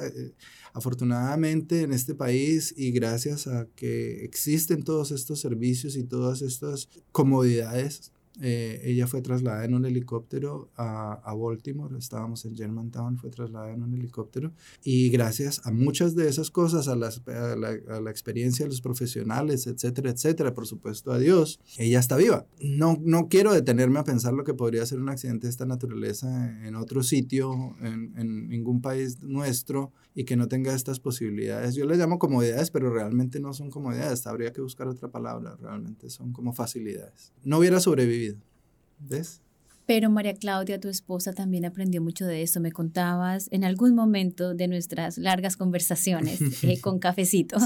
Afortunadamente 0.76 1.80
en 1.80 1.94
este 1.94 2.14
país 2.14 2.74
y 2.76 2.90
gracias 2.90 3.46
a 3.46 3.66
que 3.76 4.22
existen 4.26 4.82
todos 4.82 5.10
estos 5.10 5.40
servicios 5.40 5.96
y 5.96 6.04
todas 6.04 6.42
estas 6.42 6.90
comodidades, 7.12 8.12
eh, 8.40 8.82
ella 8.84 9.06
fue 9.06 9.22
trasladada 9.22 9.64
en 9.64 9.74
un 9.74 9.86
helicóptero 9.86 10.70
a, 10.76 11.14
a, 11.14 11.34
Baltimore, 11.34 11.96
estábamos 11.96 12.44
en 12.44 12.54
Germantown, 12.54 13.16
fue 13.16 13.30
trasladada 13.30 13.72
en 13.72 13.82
un 13.82 13.94
helicóptero 13.94 14.52
y 14.84 15.08
gracias 15.08 15.62
a 15.64 15.70
muchas 15.70 16.14
de 16.14 16.28
esas 16.28 16.50
cosas, 16.50 16.88
a, 16.88 16.96
las, 16.96 17.22
a, 17.28 17.56
la, 17.56 17.76
a, 17.88 18.00
la, 18.00 18.10
experiencia 18.10 18.66
de 18.66 18.70
los 18.70 18.82
profesionales, 18.82 19.66
etcétera, 19.66 20.10
etcétera, 20.10 20.52
por 20.52 20.66
supuesto 20.66 21.12
a 21.12 21.18
Dios, 21.18 21.60
ella 21.78 21.98
está 21.98 22.16
viva. 22.16 22.46
No, 22.60 22.98
no 23.00 23.28
quiero 23.28 23.54
detenerme 23.54 24.00
a 24.00 24.04
pensar 24.04 24.34
lo 24.34 24.44
que 24.44 24.52
podría 24.52 24.84
ser 24.84 25.00
un 25.00 25.08
accidente 25.08 25.46
de 25.46 25.50
esta 25.50 25.64
naturaleza 25.64 26.62
en 26.66 26.74
otro 26.76 27.02
sitio, 27.02 27.74
en, 27.80 28.12
en 28.18 28.48
ningún 28.48 28.82
país 28.82 29.22
nuestro 29.22 29.92
y 30.14 30.24
que 30.24 30.36
no 30.36 30.48
tenga 30.48 30.74
estas 30.74 31.00
posibilidades. 31.00 31.74
Yo 31.74 31.86
les 31.86 31.98
llamo 31.98 32.18
comodidades, 32.18 32.70
pero 32.70 32.92
realmente 32.92 33.40
no 33.40 33.54
son 33.54 33.70
comodidades, 33.70 34.26
habría 34.26 34.52
que 34.52 34.60
buscar 34.60 34.88
otra 34.88 35.08
palabra, 35.08 35.56
realmente 35.56 36.10
son 36.10 36.32
como 36.32 36.52
facilidades. 36.52 37.32
No 37.44 37.58
hubiera 37.58 37.80
sobrevivido 37.80 38.25
¿Ves? 38.98 39.40
Pero 39.86 40.10
María 40.10 40.34
Claudia, 40.34 40.80
tu 40.80 40.88
esposa, 40.88 41.32
también 41.32 41.64
aprendió 41.64 42.02
mucho 42.02 42.26
de 42.26 42.42
esto. 42.42 42.60
Me 42.60 42.72
contabas 42.72 43.48
en 43.52 43.62
algún 43.62 43.94
momento 43.94 44.54
de 44.54 44.66
nuestras 44.66 45.16
largas 45.16 45.56
conversaciones 45.56 46.40
eh, 46.64 46.80
con 46.80 46.98
cafecito 46.98 47.58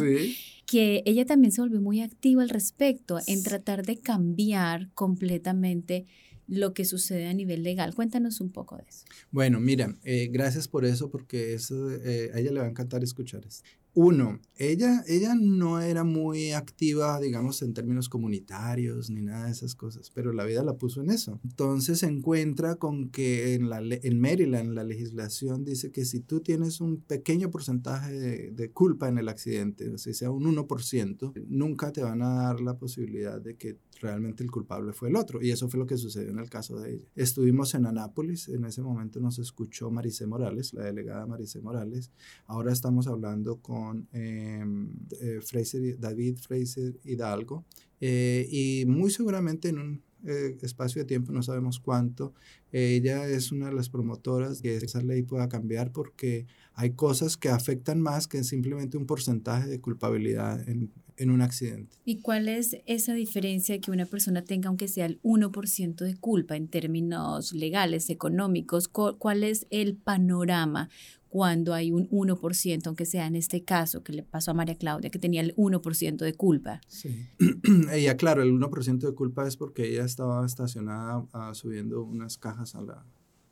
que 0.70 1.02
ella 1.04 1.26
también 1.26 1.50
se 1.50 1.62
volvió 1.62 1.80
muy 1.80 2.00
activa 2.00 2.42
al 2.42 2.48
respecto 2.48 3.18
en 3.26 3.42
tratar 3.42 3.84
de 3.84 3.96
cambiar 3.96 4.88
completamente 4.94 6.06
lo 6.46 6.74
que 6.74 6.84
sucede 6.84 7.26
a 7.26 7.34
nivel 7.34 7.64
legal. 7.64 7.92
Cuéntanos 7.92 8.40
un 8.40 8.50
poco 8.50 8.76
de 8.76 8.84
eso. 8.88 9.04
Bueno, 9.32 9.58
mira, 9.58 9.96
eh, 10.04 10.28
gracias 10.30 10.68
por 10.68 10.84
eso, 10.84 11.10
porque 11.10 11.54
eso, 11.54 11.90
eh, 11.90 12.30
a 12.34 12.38
ella 12.38 12.52
le 12.52 12.60
va 12.60 12.66
a 12.66 12.70
encantar 12.70 13.02
escuchar 13.02 13.44
eso. 13.44 13.64
Uno, 13.94 14.38
ella, 14.56 15.02
ella 15.08 15.34
no 15.34 15.80
era 15.80 16.04
muy 16.04 16.52
activa, 16.52 17.18
digamos, 17.18 17.60
en 17.62 17.74
términos 17.74 18.08
comunitarios 18.08 19.10
ni 19.10 19.20
nada 19.20 19.46
de 19.46 19.52
esas 19.52 19.74
cosas, 19.74 20.10
pero 20.14 20.32
la 20.32 20.44
vida 20.44 20.62
la 20.62 20.76
puso 20.76 21.00
en 21.00 21.10
eso. 21.10 21.40
Entonces 21.42 21.98
se 21.98 22.06
encuentra 22.06 22.76
con 22.76 23.10
que 23.10 23.54
en, 23.54 23.68
la, 23.68 23.80
en 23.80 24.20
Maryland 24.20 24.74
la 24.74 24.84
legislación 24.84 25.64
dice 25.64 25.90
que 25.90 26.04
si 26.04 26.20
tú 26.20 26.40
tienes 26.40 26.80
un 26.80 27.00
pequeño 27.00 27.50
porcentaje 27.50 28.12
de, 28.52 28.70
culpa 28.70 29.08
en 29.08 29.18
el 29.18 29.28
accidente, 29.28 29.90
o 29.90 29.98
sea, 29.98 30.14
sea 30.14 30.30
un 30.30 30.44
1%, 30.44 31.32
nunca 31.48 31.90
te 31.90 32.02
van 32.02 32.22
a 32.22 32.34
dar 32.34 32.60
la 32.60 32.78
posibilidad 32.78 33.40
de 33.40 33.56
que 33.56 33.76
realmente 34.00 34.42
el 34.42 34.50
culpable 34.50 34.92
fue 34.92 35.08
el 35.08 35.16
otro. 35.16 35.42
Y 35.42 35.50
eso 35.50 35.68
fue 35.68 35.78
lo 35.78 35.86
que 35.86 35.96
sucedió 35.96 36.30
en 36.30 36.38
el 36.38 36.50
caso 36.50 36.78
de 36.78 36.94
ella. 36.94 37.04
Estuvimos 37.14 37.74
en 37.74 37.86
Anápolis, 37.86 38.48
en 38.48 38.64
ese 38.64 38.82
momento 38.82 39.20
nos 39.20 39.38
escuchó 39.38 39.90
Maricé 39.90 40.26
Morales, 40.26 40.74
la 40.74 40.84
delegada 40.84 41.26
Maricé 41.26 41.60
Morales. 41.60 42.10
Ahora 42.46 42.72
estamos 42.72 43.06
hablando 43.06 43.56
con 43.56 44.08
Em, 44.12 44.90
eh, 45.20 45.40
Fraser, 45.40 45.98
David 45.98 46.38
Fraser 46.38 46.98
Hidalgo 47.04 47.64
eh, 48.00 48.46
y 48.50 48.84
muy 48.86 49.10
seguramente 49.10 49.68
en 49.68 49.78
un 49.78 50.02
eh, 50.26 50.58
espacio 50.60 51.02
de 51.02 51.06
tiempo, 51.06 51.32
no 51.32 51.42
sabemos 51.42 51.80
cuánto, 51.80 52.34
ella 52.72 53.26
es 53.26 53.52
una 53.52 53.68
de 53.68 53.74
las 53.74 53.88
promotoras 53.88 54.60
que 54.60 54.76
esa 54.76 55.02
ley 55.02 55.22
pueda 55.22 55.48
cambiar 55.48 55.92
porque 55.92 56.46
hay 56.74 56.90
cosas 56.90 57.36
que 57.36 57.48
afectan 57.48 58.00
más 58.00 58.28
que 58.28 58.44
simplemente 58.44 58.98
un 58.98 59.06
porcentaje 59.06 59.68
de 59.68 59.80
culpabilidad 59.80 60.68
en, 60.68 60.90
en 61.20 61.30
un 61.30 61.42
accidente. 61.42 61.96
¿Y 62.04 62.20
cuál 62.20 62.48
es 62.48 62.78
esa 62.86 63.12
diferencia 63.12 63.80
que 63.80 63.90
una 63.90 64.06
persona 64.06 64.42
tenga, 64.42 64.68
aunque 64.68 64.88
sea 64.88 65.06
el 65.06 65.20
1% 65.22 65.96
de 65.96 66.16
culpa 66.16 66.56
en 66.56 66.68
términos 66.68 67.52
legales, 67.52 68.08
económicos? 68.10 68.88
¿Cuál 68.88 69.44
es 69.44 69.66
el 69.70 69.96
panorama? 69.96 70.88
cuando 71.28 71.74
hay 71.74 71.92
un 71.92 72.10
1%, 72.10 72.86
aunque 72.88 73.06
sea 73.06 73.28
en 73.28 73.36
este 73.36 73.62
caso 73.62 74.02
que 74.02 74.12
le 74.12 74.24
pasó 74.24 74.50
a 74.50 74.54
María 74.54 74.76
Claudia, 74.76 75.10
que 75.10 75.20
tenía 75.20 75.40
el 75.40 75.54
1% 75.54 76.16
de 76.16 76.34
culpa. 76.34 76.80
Sí. 76.88 77.28
ella, 77.92 78.16
claro, 78.16 78.42
el 78.42 78.52
1% 78.52 78.98
de 78.98 79.14
culpa 79.14 79.46
es 79.46 79.56
porque 79.56 79.88
ella 79.88 80.04
estaba 80.04 80.44
estacionada 80.44 81.18
uh, 81.18 81.54
subiendo 81.54 82.02
unas 82.02 82.36
cajas 82.36 82.74
a 82.74 82.82
la, 82.82 83.06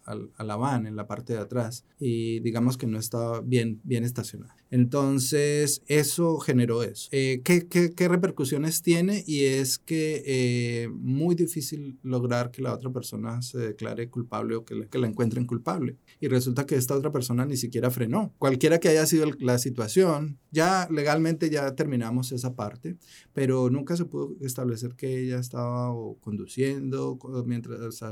a, 0.08 0.44
la 0.44 0.56
van 0.56 0.86
en 0.86 0.96
la 0.96 1.06
parte 1.06 1.34
de 1.34 1.40
atrás 1.40 1.84
y 1.98 2.40
digamos 2.40 2.76
que 2.76 2.86
no 2.86 2.98
estaba 2.98 3.40
bien, 3.40 3.80
bien 3.84 4.04
estacionada. 4.04 4.56
Entonces, 4.70 5.82
eso 5.86 6.38
generó 6.38 6.82
eso. 6.82 7.08
Eh, 7.10 7.40
¿qué, 7.42 7.66
qué, 7.66 7.94
qué, 7.94 8.08
repercusiones 8.08 8.82
tiene? 8.82 9.24
Y 9.26 9.44
es 9.44 9.78
que 9.78 10.22
eh, 10.26 10.88
muy 10.92 11.34
difícil 11.34 11.98
lograr 12.02 12.50
que 12.50 12.60
la 12.60 12.74
otra 12.74 12.90
persona 12.90 13.40
se 13.40 13.58
declare 13.58 14.10
culpable 14.10 14.56
o 14.56 14.64
que 14.64 14.74
la, 14.74 14.86
que 14.86 14.98
la 14.98 15.06
encuentren 15.06 15.46
culpable. 15.46 15.96
Y 16.20 16.28
resulta 16.28 16.66
que 16.66 16.74
esta 16.74 16.94
otra 16.94 17.12
persona 17.12 17.46
ni 17.46 17.56
siquiera 17.56 17.90
frenó. 17.90 18.34
Cualquiera 18.38 18.78
que 18.78 18.88
haya 18.88 19.06
sido 19.06 19.26
la 19.38 19.58
situación, 19.58 20.38
ya 20.50 20.86
legalmente 20.90 21.48
ya 21.48 21.74
terminamos 21.74 22.32
esa 22.32 22.54
parte, 22.54 22.98
pero 23.32 23.70
nunca 23.70 23.96
se 23.96 24.04
pudo 24.04 24.36
establecer 24.40 24.94
que 24.96 25.24
ella 25.24 25.38
estaba 25.38 25.90
conduciendo 26.20 27.18
mientras 27.46 28.02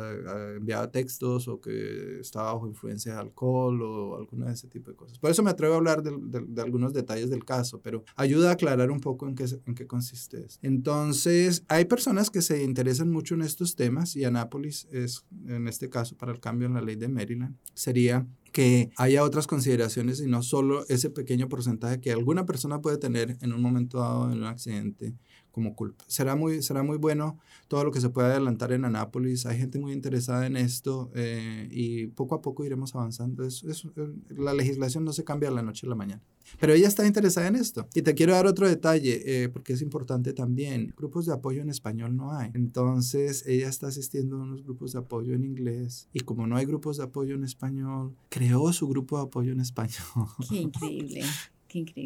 enviaba 0.57 0.91
textos 0.91 1.49
o 1.49 1.61
que 1.61 1.86
estaba 2.21 2.55
bajo 2.55 2.67
influencia 2.67 3.15
de 3.15 3.21
alcohol 3.21 3.83
o 3.83 4.17
alguna 4.17 4.47
de 4.47 4.53
ese 4.55 4.69
tipo 4.69 4.91
de 4.91 4.97
cosas. 4.97 5.19
Por 5.19 5.31
eso 5.31 5.43
me 5.43 5.51
atrevo 5.51 5.75
a 5.75 5.77
hablar 5.79 6.03
del 6.03 6.17
de 6.31 6.63
algunos 6.63 6.93
detalles 6.93 7.31
del 7.31 7.45
caso, 7.45 7.81
pero 7.81 8.05
ayuda 8.17 8.51
a 8.51 8.53
aclarar 8.53 8.91
un 8.91 9.01
poco 9.01 9.27
en 9.29 9.35
qué, 9.35 9.45
en 9.67 9.75
qué 9.75 9.87
consiste 9.87 10.45
eso. 10.45 10.59
Entonces, 10.63 11.65
hay 11.69 11.85
personas 11.85 12.31
que 12.31 12.43
se 12.43 12.63
interesan 12.63 13.11
mucho 13.11 13.35
en 13.35 13.43
estos 13.43 13.77
temas 13.77 14.17
y 14.17 14.25
Anápolis 14.25 14.89
es, 14.91 15.25
en 15.47 15.69
este 15.69 15.89
caso, 15.89 16.17
para 16.17 16.33
el 16.33 16.41
cambio 16.41 16.67
en 16.67 16.75
la 16.75 16.81
ley 16.81 16.97
de 16.97 17.09
Maryland, 17.09 17.57
sería 17.75 18.27
que 18.53 18.91
haya 18.97 19.23
otras 19.23 19.47
consideraciones 19.47 20.21
y 20.21 20.27
no 20.27 20.43
solo 20.43 20.87
ese 20.89 21.11
pequeño 21.11 21.47
porcentaje 21.47 22.01
que 22.01 22.11
alguna 22.11 22.47
persona 22.47 22.81
puede 22.81 22.97
tener 22.97 23.37
en 23.43 23.53
un 23.53 23.61
momento 23.61 23.99
dado 23.99 24.33
en 24.33 24.39
un 24.39 24.45
accidente 24.45 25.15
como 25.57 25.75
culpa. 25.75 26.05
Será 26.07 26.37
muy, 26.37 26.63
será 26.63 26.83
muy 26.83 26.99
bueno 26.99 27.39
todo 27.67 27.83
lo 27.83 27.91
que 27.91 28.03
se 28.03 28.11
pueda 28.11 28.29
adelantar 28.29 28.73
en 28.73 28.85
Anápolis. 28.85 29.47
Hay 29.47 29.57
gente 29.57 29.79
muy 29.79 29.95
interesada 29.95 30.47
en 30.47 30.55
esto 30.55 31.11
eh, 31.15 31.67
y 31.73 32.09
poco 32.09 32.35
a 32.35 32.43
poco 32.43 32.67
iremos 32.67 32.95
avanzando. 32.95 33.43
Es, 33.43 33.65
la 34.29 34.53
legislación 34.53 35.07
no 35.07 35.15
se 35.15 35.25
cambia 35.25 35.49
de 35.49 35.55
la 35.55 35.63
noche 35.63 35.87
a 35.87 35.89
la 35.89 35.95
mañana. 35.95 36.23
Pero 36.61 36.75
ella 36.75 36.87
está 36.87 37.07
interesada 37.07 37.49
en 37.49 37.57
esto. 37.57 37.89
Y 37.95 38.03
te 38.03 38.15
quiero 38.15 38.35
dar 38.35 38.47
otro 38.47 38.69
detalle, 38.69 39.45
eh, 39.45 39.49
porque 39.49 39.73
es 39.73 39.81
importante 39.81 40.35
también. 40.35 40.93
Grupos 40.95 41.25
de 41.25 41.33
apoyo 41.33 41.63
en 41.63 41.71
español 41.71 42.15
no 42.15 42.33
hay. 42.33 42.51
Entonces, 42.53 43.43
ella 43.47 43.71
está 43.71 43.87
asistiendo 43.87 44.37
a 44.37 44.43
unos 44.43 44.63
grupos 44.63 44.93
de 44.93 44.99
apoyo 44.99 45.33
en 45.33 45.43
inglés. 45.43 46.11
Y 46.13 46.21
como 46.21 46.47
no 46.47 46.57
hay 46.57 46.67
grupos 46.67 46.99
de 46.99 47.05
apoyo 47.05 47.35
en 47.35 47.45
español, 47.45 48.15
creó 48.29 48.71
su 48.75 48.87
grupo 48.89 49.17
de 49.17 49.25
apoyo 49.25 49.53
en 49.53 49.61
español. 49.61 49.97
Qué 50.51 50.59
increíble. 50.59 51.23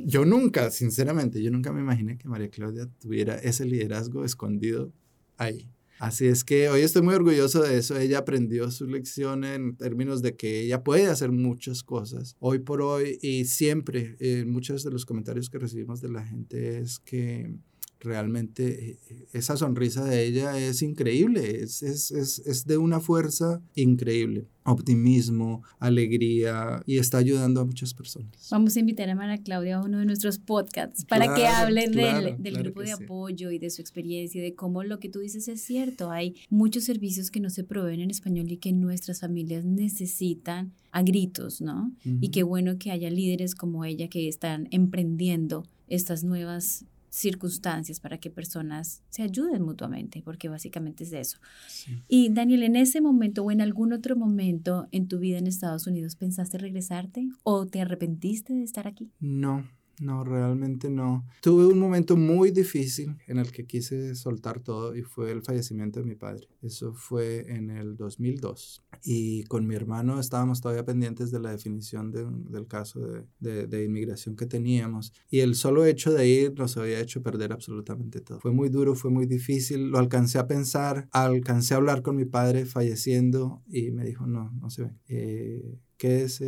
Yo 0.07 0.25
nunca, 0.25 0.71
sinceramente, 0.71 1.43
yo 1.43 1.51
nunca 1.51 1.73
me 1.73 1.81
imaginé 1.81 2.19
que 2.19 2.29
María 2.29 2.49
Claudia 2.51 2.89
tuviera 3.01 3.37
ese 3.37 3.65
liderazgo 3.65 4.25
escondido 4.25 4.93
ahí. 5.37 5.71
Así 6.01 6.27
es 6.27 6.45
que 6.45 6.71
hoy 6.71 6.81
estoy 6.81 7.03
muy 7.03 7.15
orgulloso 7.15 7.63
de 7.63 7.77
eso. 7.77 7.99
Ella 7.99 8.21
aprendió 8.21 8.71
su 8.71 8.87
lección 8.87 9.45
en 9.45 9.77
términos 9.77 10.23
de 10.23 10.35
que 10.35 10.63
ella 10.63 10.83
puede 10.83 11.07
hacer 11.09 11.31
muchas 11.31 11.83
cosas 11.83 12.37
hoy 12.41 12.61
por 12.61 12.81
hoy 12.81 13.19
y 13.21 13.45
siempre, 13.45 14.17
eh, 14.19 14.47
muchos 14.47 14.83
de 14.83 14.91
los 14.91 15.05
comentarios 15.05 15.51
que 15.51 15.59
recibimos 15.59 16.01
de 16.01 16.09
la 16.09 16.25
gente 16.25 16.79
es 16.79 16.99
que 17.01 17.55
realmente 18.01 18.99
eh, 19.09 19.27
esa 19.33 19.57
sonrisa 19.57 20.05
de 20.05 20.27
ella 20.27 20.59
es 20.59 20.83
increíble, 20.83 21.63
es, 21.63 21.83
es, 21.83 22.11
es, 22.11 22.39
es, 22.41 22.67
de 22.67 22.79
una 22.79 22.99
fuerza 22.99 23.63
increíble, 23.75 24.47
optimismo, 24.65 25.63
alegría 25.79 26.83
y 26.87 26.99
está 26.99 27.19
ayudando 27.19 27.61
a 27.61 27.65
muchas 27.65 27.95
personas. 27.95 28.49
Vamos 28.51 28.77
a 28.77 28.81
invitar 28.81 29.09
a 29.11 29.15
María 29.15 29.43
Claudia 29.43 29.77
a 29.77 29.85
uno 29.85 29.99
de 29.99 30.07
nuestros 30.07 30.39
podcasts 30.39 31.05
para 31.05 31.35
que 31.35 31.47
hable 31.47 31.89
del, 31.89 32.43
del 32.43 32.59
grupo 32.63 32.83
de 32.83 32.93
apoyo 32.93 33.51
y 33.51 33.59
de 33.59 33.71
su 33.71 33.83
experiencia 33.83 34.41
y 34.41 34.45
de 34.45 34.55
cómo 34.55 34.83
lo 34.83 34.99
que 34.99 35.09
tú 35.09 35.21
dices 35.21 35.47
es 35.49 35.61
cierto. 35.61 36.11
Hay 36.11 36.35
muchos 36.49 36.85
servicios 36.85 37.31
que 37.31 37.41
no 37.41 37.51
se 37.51 37.65
proveen 37.65 38.01
en 38.01 38.11
español 38.11 38.51
y 38.51 38.57
que 38.57 38.73
nuestras 38.73 39.21
familias 39.21 39.65
necesitan 39.65 40.73
a 40.93 41.03
gritos, 41.03 41.61
¿no? 41.61 41.93
Y 42.05 42.31
qué 42.31 42.43
bueno 42.43 42.79
que 42.79 42.91
haya 42.91 43.11
líderes 43.11 43.55
como 43.55 43.85
ella 43.85 44.09
que 44.09 44.27
están 44.27 44.69
emprendiendo 44.71 45.65
estas 45.87 46.25
nuevas 46.25 46.85
circunstancias 47.11 48.01
para 48.01 48.19
que 48.19 48.31
personas 48.31 49.03
se 49.11 49.23
ayuden 49.23 49.63
mutuamente, 49.63 50.23
porque 50.23 50.49
básicamente 50.49 51.05
es 51.05 51.13
eso. 51.13 51.39
Y 52.09 52.31
Daniel, 52.33 52.63
en 52.63 52.77
ese 52.77 53.01
momento 53.01 53.45
o 53.45 53.51
en 53.51 53.61
algún 53.61 53.93
otro 53.93 54.17
momento 54.17 54.89
en 54.93 55.09
tu 55.09 55.19
vida 55.19 55.39
en 55.39 55.47
Estados 55.47 55.87
Unidos, 55.87 56.17
¿pensaste 56.17 56.57
regresarte 56.59 57.29
o 57.43 57.67
te 57.67 57.81
arrepentiste 57.81 58.55
de 58.55 58.63
estar 58.63 58.87
aquí? 58.87 59.11
No, 59.19 59.69
no, 60.01 60.25
realmente 60.25 60.89
no. 60.89 61.27
Tuve 61.43 61.67
un 61.67 61.79
momento 61.79 62.17
muy 62.17 62.51
difícil 62.51 63.17
en 63.27 63.39
el 63.39 63.53
que 63.53 63.67
quise 63.67 64.15
soltar 64.15 64.61
todo 64.61 64.97
y 64.97 65.03
fue 65.03 65.31
el 65.31 65.43
fallecimiento 65.43 66.01
de 66.01 66.07
mi 66.07 66.15
padre. 66.15 66.49
Eso 66.63 66.95
fue 66.95 67.45
en 67.53 67.71
el 67.71 67.97
2002. 67.97 68.83
Y 69.05 69.45
con 69.45 69.67
mi 69.67 69.75
hermano 69.75 70.19
estábamos 70.19 70.63
todavía 70.63 70.87
pendientes 70.87 71.31
de 71.31 71.41
la 71.41 71.51
definición 71.51 72.13
del 72.13 72.67
caso 72.67 73.01
de, 73.41 73.67
de, 73.67 73.85
inmigración 73.85 74.37
que 74.37 74.47
teníamos. 74.47 75.13
Y 75.29 75.41
el 75.41 75.55
solo 75.55 75.85
hecho 75.85 76.13
de 76.13 76.27
ir 76.27 76.59
nos 76.59 76.79
había 76.79 76.99
hecho 76.99 77.23
perder 77.23 77.53
absolutamente 77.53 78.21
todo. 78.23 78.41
Fue 78.41 78.53
muy 78.53 78.71
duro, 78.71 78.95
fue 78.95 79.11
muy 79.11 79.27
difícil. 79.27 79.91
Lo 79.91 79.99
alcancé 79.99 80.39
a 80.39 80.47
pensar, 80.47 81.09
alcancé 81.13 81.75
a 81.75 81.77
hablar 81.77 82.01
con 82.01 82.17
mi 82.17 82.25
padre 82.25 82.65
falleciendo 82.65 83.63
y 83.69 83.91
me 83.91 84.05
dijo, 84.05 84.27
no, 84.27 84.51
no 84.53 84.71
se 84.71 84.85
ve. 84.85 84.91
Eh, 85.09 85.79
quédese 86.01 86.47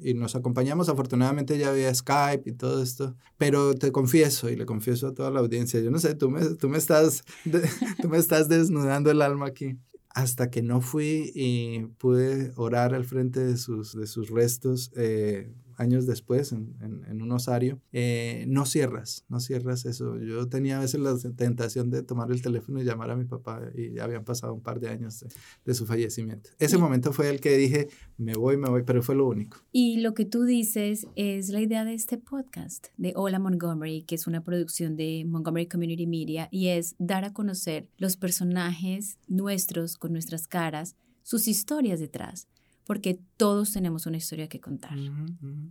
y, 0.00 0.10
y, 0.10 0.14
nos 0.14 0.36
acompañamos. 0.36 0.88
Afortunadamente 0.88 1.58
ya 1.58 1.70
había 1.70 1.92
Skype 1.92 2.48
y 2.48 2.52
todo 2.52 2.80
esto, 2.80 3.16
pero 3.36 3.74
te 3.74 3.90
confieso 3.90 4.48
y 4.48 4.54
le 4.54 4.64
confieso 4.64 5.08
a 5.08 5.12
toda 5.12 5.32
la 5.32 5.40
audiencia, 5.40 5.80
yo 5.80 5.90
no 5.90 5.98
sé, 5.98 6.14
tú 6.14 6.30
me, 6.30 6.54
tú 6.54 6.68
me, 6.68 6.78
estás, 6.78 7.24
tú 8.00 8.08
me 8.08 8.16
estás 8.16 8.48
desnudando 8.48 9.10
el 9.10 9.22
alma 9.22 9.46
aquí. 9.46 9.76
Hasta 10.12 10.50
que 10.50 10.62
no 10.62 10.80
fui 10.80 11.30
y 11.34 11.86
pude 11.98 12.52
orar 12.56 12.94
al 12.94 13.04
frente 13.04 13.40
de 13.40 13.56
sus, 13.56 13.96
de 13.96 14.06
sus 14.06 14.30
restos, 14.30 14.92
eh, 14.96 15.52
años 15.80 16.06
después 16.06 16.52
en, 16.52 16.76
en, 16.80 17.22
un 17.22 17.32
osario, 17.32 17.80
eh, 17.92 18.44
no 18.48 18.66
cierras, 18.66 19.24
no 19.28 19.40
cierras 19.40 19.86
eso. 19.86 20.18
Yo 20.18 20.46
tenía 20.46 20.76
a 20.76 20.80
veces 20.80 21.00
la 21.00 21.16
tentación 21.34 21.90
de 21.90 22.02
tomar 22.02 22.30
el 22.30 22.42
teléfono 22.42 22.80
y 22.80 22.84
llamar 22.84 23.10
a 23.10 23.16
mi 23.16 23.24
papá 23.24 23.62
y 23.74 23.94
ya 23.94 24.04
habían 24.04 24.24
pasado 24.24 24.52
un 24.52 24.60
par 24.60 24.78
de 24.78 24.90
años 24.90 25.24
de, 25.64 25.74
su 25.74 25.86
fallecimiento. 25.86 26.50
Ese 26.58 26.76
momento 26.76 27.12
fue 27.12 27.30
el 27.30 27.40
que 27.40 27.56
dije, 27.56 27.88
me 28.18 28.34
voy, 28.34 28.58
me 28.58 28.68
voy, 28.68 28.82
pero 28.82 29.02
fue 29.02 29.14
lo 29.14 29.26
único. 29.26 29.56
Y 29.72 30.00
lo 30.00 30.12
que 30.12 30.26
tú 30.26 30.44
dices 30.44 31.06
es 31.16 31.48
la 31.48 31.62
idea 31.62 31.86
de 31.86 31.94
este 31.94 32.18
podcast 32.18 32.88
de 32.98 33.14
Hola 33.16 33.38
Montgomery, 33.38 34.02
que 34.02 34.16
es 34.16 34.26
una 34.26 34.44
producción 34.44 34.96
de 34.96 35.24
Montgomery 35.26 35.66
Community 35.66 36.06
Media 36.06 36.48
y 36.50 36.68
es 36.68 36.94
dar 36.98 37.24
a 37.24 37.32
conocer 37.32 37.88
los 37.96 38.18
personajes 38.18 39.18
nuestros 39.28 39.96
con 39.96 40.12
nuestras 40.12 40.46
caras, 40.46 40.96
sus 41.22 41.48
historias 41.48 42.00
detrás 42.00 42.48
porque 42.90 43.20
todos 43.36 43.70
tenemos 43.70 44.06
una 44.06 44.16
historia 44.16 44.48
que 44.48 44.58
contar. 44.58 44.98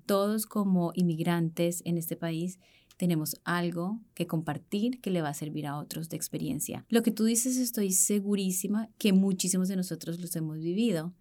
Todos 0.05 0.45
como 0.45 0.93
inmigrantes 0.95 1.81
en 1.83 1.97
este 1.97 2.15
país 2.15 2.59
tenemos 2.95 3.35
algo 3.43 3.99
que 4.13 4.25
compartir 4.25 5.01
que 5.01 5.11
le 5.11 5.21
va 5.21 5.27
a 5.27 5.33
servir 5.33 5.67
a 5.67 5.77
otros 5.77 6.07
de 6.07 6.15
experiencia. 6.15 6.85
Lo 6.87 7.03
que 7.03 7.11
tú 7.11 7.25
dices 7.25 7.57
estoy 7.57 7.91
segurísima 7.91 8.87
que 8.97 9.11
muchísimos 9.11 9.67
de 9.67 9.75
nosotros 9.75 10.17
los 10.21 10.33
hemos 10.37 10.59
vivido. 10.59 11.13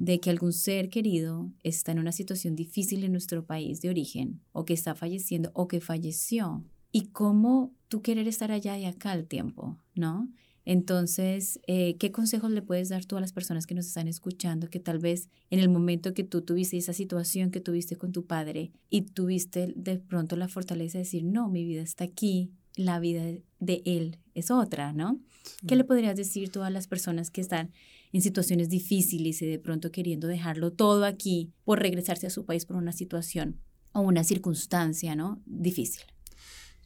De 0.00 0.18
que 0.18 0.30
algún 0.30 0.52
ser 0.52 0.88
querido 0.88 1.52
está 1.62 1.92
en 1.92 2.00
una 2.00 2.10
situación 2.10 2.56
difícil 2.56 3.04
en 3.04 3.12
nuestro 3.12 3.46
país 3.46 3.80
de 3.80 3.90
origen, 3.90 4.40
o 4.50 4.64
que 4.64 4.74
está 4.74 4.96
falleciendo, 4.96 5.52
o 5.54 5.68
que 5.68 5.80
falleció. 5.80 6.64
Y 6.90 7.10
cómo 7.12 7.72
tú 7.86 8.02
querer 8.02 8.26
estar 8.26 8.50
allá 8.50 8.76
y 8.76 8.86
acá 8.86 9.12
al 9.12 9.28
tiempo, 9.28 9.78
¿no? 9.94 10.28
Entonces, 10.70 11.60
eh, 11.66 11.96
¿qué 11.96 12.12
consejos 12.12 12.50
le 12.50 12.60
puedes 12.60 12.90
dar 12.90 13.06
tú 13.06 13.16
a 13.16 13.22
las 13.22 13.32
personas 13.32 13.66
que 13.66 13.74
nos 13.74 13.86
están 13.86 14.06
escuchando 14.06 14.68
que 14.68 14.78
tal 14.78 14.98
vez 14.98 15.30
en 15.48 15.60
el 15.60 15.70
momento 15.70 16.12
que 16.12 16.24
tú 16.24 16.42
tuviste 16.42 16.76
esa 16.76 16.92
situación 16.92 17.50
que 17.50 17.62
tuviste 17.62 17.96
con 17.96 18.12
tu 18.12 18.26
padre 18.26 18.72
y 18.90 19.00
tuviste 19.00 19.72
de 19.74 19.96
pronto 19.96 20.36
la 20.36 20.46
fortaleza 20.46 20.98
de 20.98 21.04
decir, 21.04 21.24
no, 21.24 21.48
mi 21.48 21.64
vida 21.64 21.80
está 21.80 22.04
aquí, 22.04 22.50
la 22.76 23.00
vida 23.00 23.22
de 23.60 23.82
él 23.86 24.18
es 24.34 24.50
otra, 24.50 24.92
¿no? 24.92 25.18
¿Qué 25.66 25.74
le 25.74 25.84
podrías 25.84 26.16
decir 26.16 26.50
tú 26.50 26.60
a 26.62 26.68
las 26.68 26.86
personas 26.86 27.30
que 27.30 27.40
están 27.40 27.70
en 28.12 28.20
situaciones 28.20 28.68
difíciles 28.68 29.40
y 29.40 29.46
de 29.46 29.58
pronto 29.58 29.90
queriendo 29.90 30.28
dejarlo 30.28 30.70
todo 30.70 31.06
aquí 31.06 31.50
por 31.64 31.78
regresarse 31.78 32.26
a 32.26 32.30
su 32.30 32.44
país 32.44 32.66
por 32.66 32.76
una 32.76 32.92
situación 32.92 33.58
o 33.92 34.02
una 34.02 34.22
circunstancia, 34.22 35.16
¿no? 35.16 35.40
Difícil. 35.46 36.02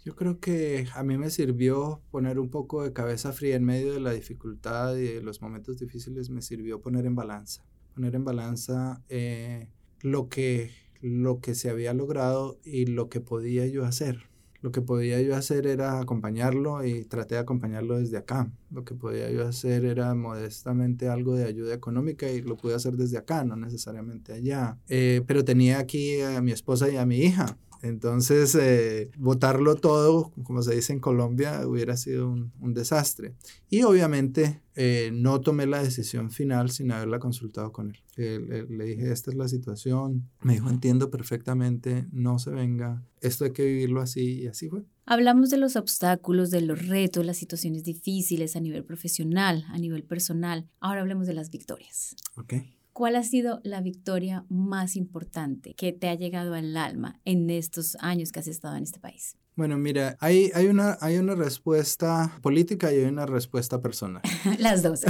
Yo 0.04 0.16
creo 0.16 0.40
que 0.40 0.88
a 0.94 1.04
mí 1.04 1.16
me 1.16 1.30
sirvió 1.30 2.02
poner 2.10 2.40
un 2.40 2.50
poco 2.50 2.82
de 2.82 2.92
cabeza 2.92 3.32
fría 3.32 3.54
en 3.54 3.64
medio 3.64 3.92
de 3.92 4.00
la 4.00 4.12
dificultad 4.12 4.96
y 4.96 5.04
de 5.04 5.22
los 5.22 5.40
momentos 5.40 5.78
difíciles, 5.78 6.28
me 6.28 6.42
sirvió 6.42 6.80
poner 6.80 7.06
en 7.06 7.14
balanza, 7.14 7.64
poner 7.94 8.16
en 8.16 8.24
balanza 8.24 9.00
eh, 9.08 9.68
lo, 10.00 10.28
que, 10.28 10.72
lo 11.00 11.40
que 11.40 11.54
se 11.54 11.70
había 11.70 11.94
logrado 11.94 12.58
y 12.64 12.86
lo 12.86 13.08
que 13.08 13.20
podía 13.20 13.66
yo 13.68 13.84
hacer, 13.84 14.24
Lo 14.60 14.72
que 14.72 14.80
podía 14.80 15.20
yo 15.22 15.36
hacer 15.36 15.68
era 15.68 16.00
acompañarlo 16.00 16.84
y 16.84 17.04
traté 17.04 17.36
de 17.36 17.40
acompañarlo 17.40 17.98
desde 17.98 18.16
acá. 18.16 18.50
Lo 18.70 18.84
que 18.84 18.94
podía 18.94 19.30
yo 19.30 19.46
hacer 19.46 19.84
era 19.84 20.14
modestamente 20.14 21.08
algo 21.08 21.34
de 21.34 21.44
ayuda 21.44 21.74
económica 21.74 22.28
y 22.30 22.42
lo 22.42 22.56
pude 22.56 22.74
hacer 22.74 22.96
desde 22.96 23.18
acá, 23.18 23.44
no 23.44 23.54
necesariamente 23.54 24.32
allá. 24.32 24.78
Eh, 24.88 25.22
pero 25.26 25.44
tenía 25.44 25.78
aquí 25.78 26.20
a 26.20 26.40
mi 26.40 26.50
esposa 26.50 26.88
y 26.90 26.96
a 26.96 27.06
mi 27.06 27.18
hija. 27.18 27.56
Entonces, 27.82 28.54
eh, 28.54 29.10
votarlo 29.18 29.74
todo, 29.74 30.32
como 30.44 30.62
se 30.62 30.74
dice 30.74 30.92
en 30.92 31.00
Colombia, 31.00 31.66
hubiera 31.66 31.96
sido 31.96 32.30
un, 32.30 32.52
desastre. 32.74 33.34
Y 33.68 33.82
obviamente 33.82 34.62
eh, 34.76 35.10
no 35.12 35.40
tomé 35.40 35.66
la 35.66 35.82
decisión 35.82 36.30
final 36.30 36.70
sin 36.70 36.92
haberla 36.92 37.18
consultado 37.18 37.72
con 37.72 37.90
él. 37.90 38.66
le 38.68 38.84
dije, 38.84 39.10
esta 39.10 39.30
es 39.32 39.36
la 39.36 39.48
situación. 39.48 40.28
Me 40.42 40.54
dijo, 40.54 40.70
entiendo 40.70 41.10
perfectamente, 41.10 42.06
no 42.12 42.38
se 42.38 42.50
venga, 42.50 43.04
esto 43.20 43.44
hay 43.44 43.52
que 43.52 43.64
vivirlo 43.64 44.00
así 44.00 44.42
y 44.42 44.46
así 44.46 44.68
fue. 44.68 44.84
Hablamos 45.04 45.50
de 45.50 45.58
los 45.58 45.74
obstáculos, 45.74 46.50
de 46.50 46.60
los 46.60 46.86
retos, 46.86 47.26
las 47.26 47.36
situaciones 47.36 47.82
difíciles 47.82 48.54
a 48.54 48.60
nivel 48.60 48.84
profesional, 48.84 49.64
a 49.68 49.78
nivel 49.78 50.04
personal. 50.04 50.68
Ahora 50.78 51.00
hablemos 51.00 51.26
de 51.26 51.34
las 51.34 51.50
victorias. 51.50 52.14
Ok. 52.36 52.54
¿Cuál 53.02 53.16
ha 53.16 53.24
sido 53.24 53.60
la 53.64 53.80
victoria 53.80 54.46
más 54.48 54.94
importante 54.94 55.74
que 55.74 55.92
te 55.92 56.08
ha 56.08 56.14
llegado 56.14 56.54
al 56.54 56.76
alma 56.76 57.18
en 57.24 57.50
estos 57.50 57.96
años 57.98 58.30
que 58.30 58.38
has 58.38 58.46
estado 58.46 58.76
en 58.76 58.84
este 58.84 59.00
país? 59.00 59.36
Bueno, 59.56 59.76
mira, 59.76 60.16
hay, 60.20 60.52
hay, 60.54 60.68
una, 60.68 60.98
hay 61.00 61.16
una 61.18 61.34
respuesta 61.34 62.38
política 62.42 62.92
y 62.92 62.98
hay 62.98 63.06
una 63.06 63.26
respuesta 63.26 63.82
personal. 63.82 64.22
Las 64.60 64.84
dos. 64.84 65.00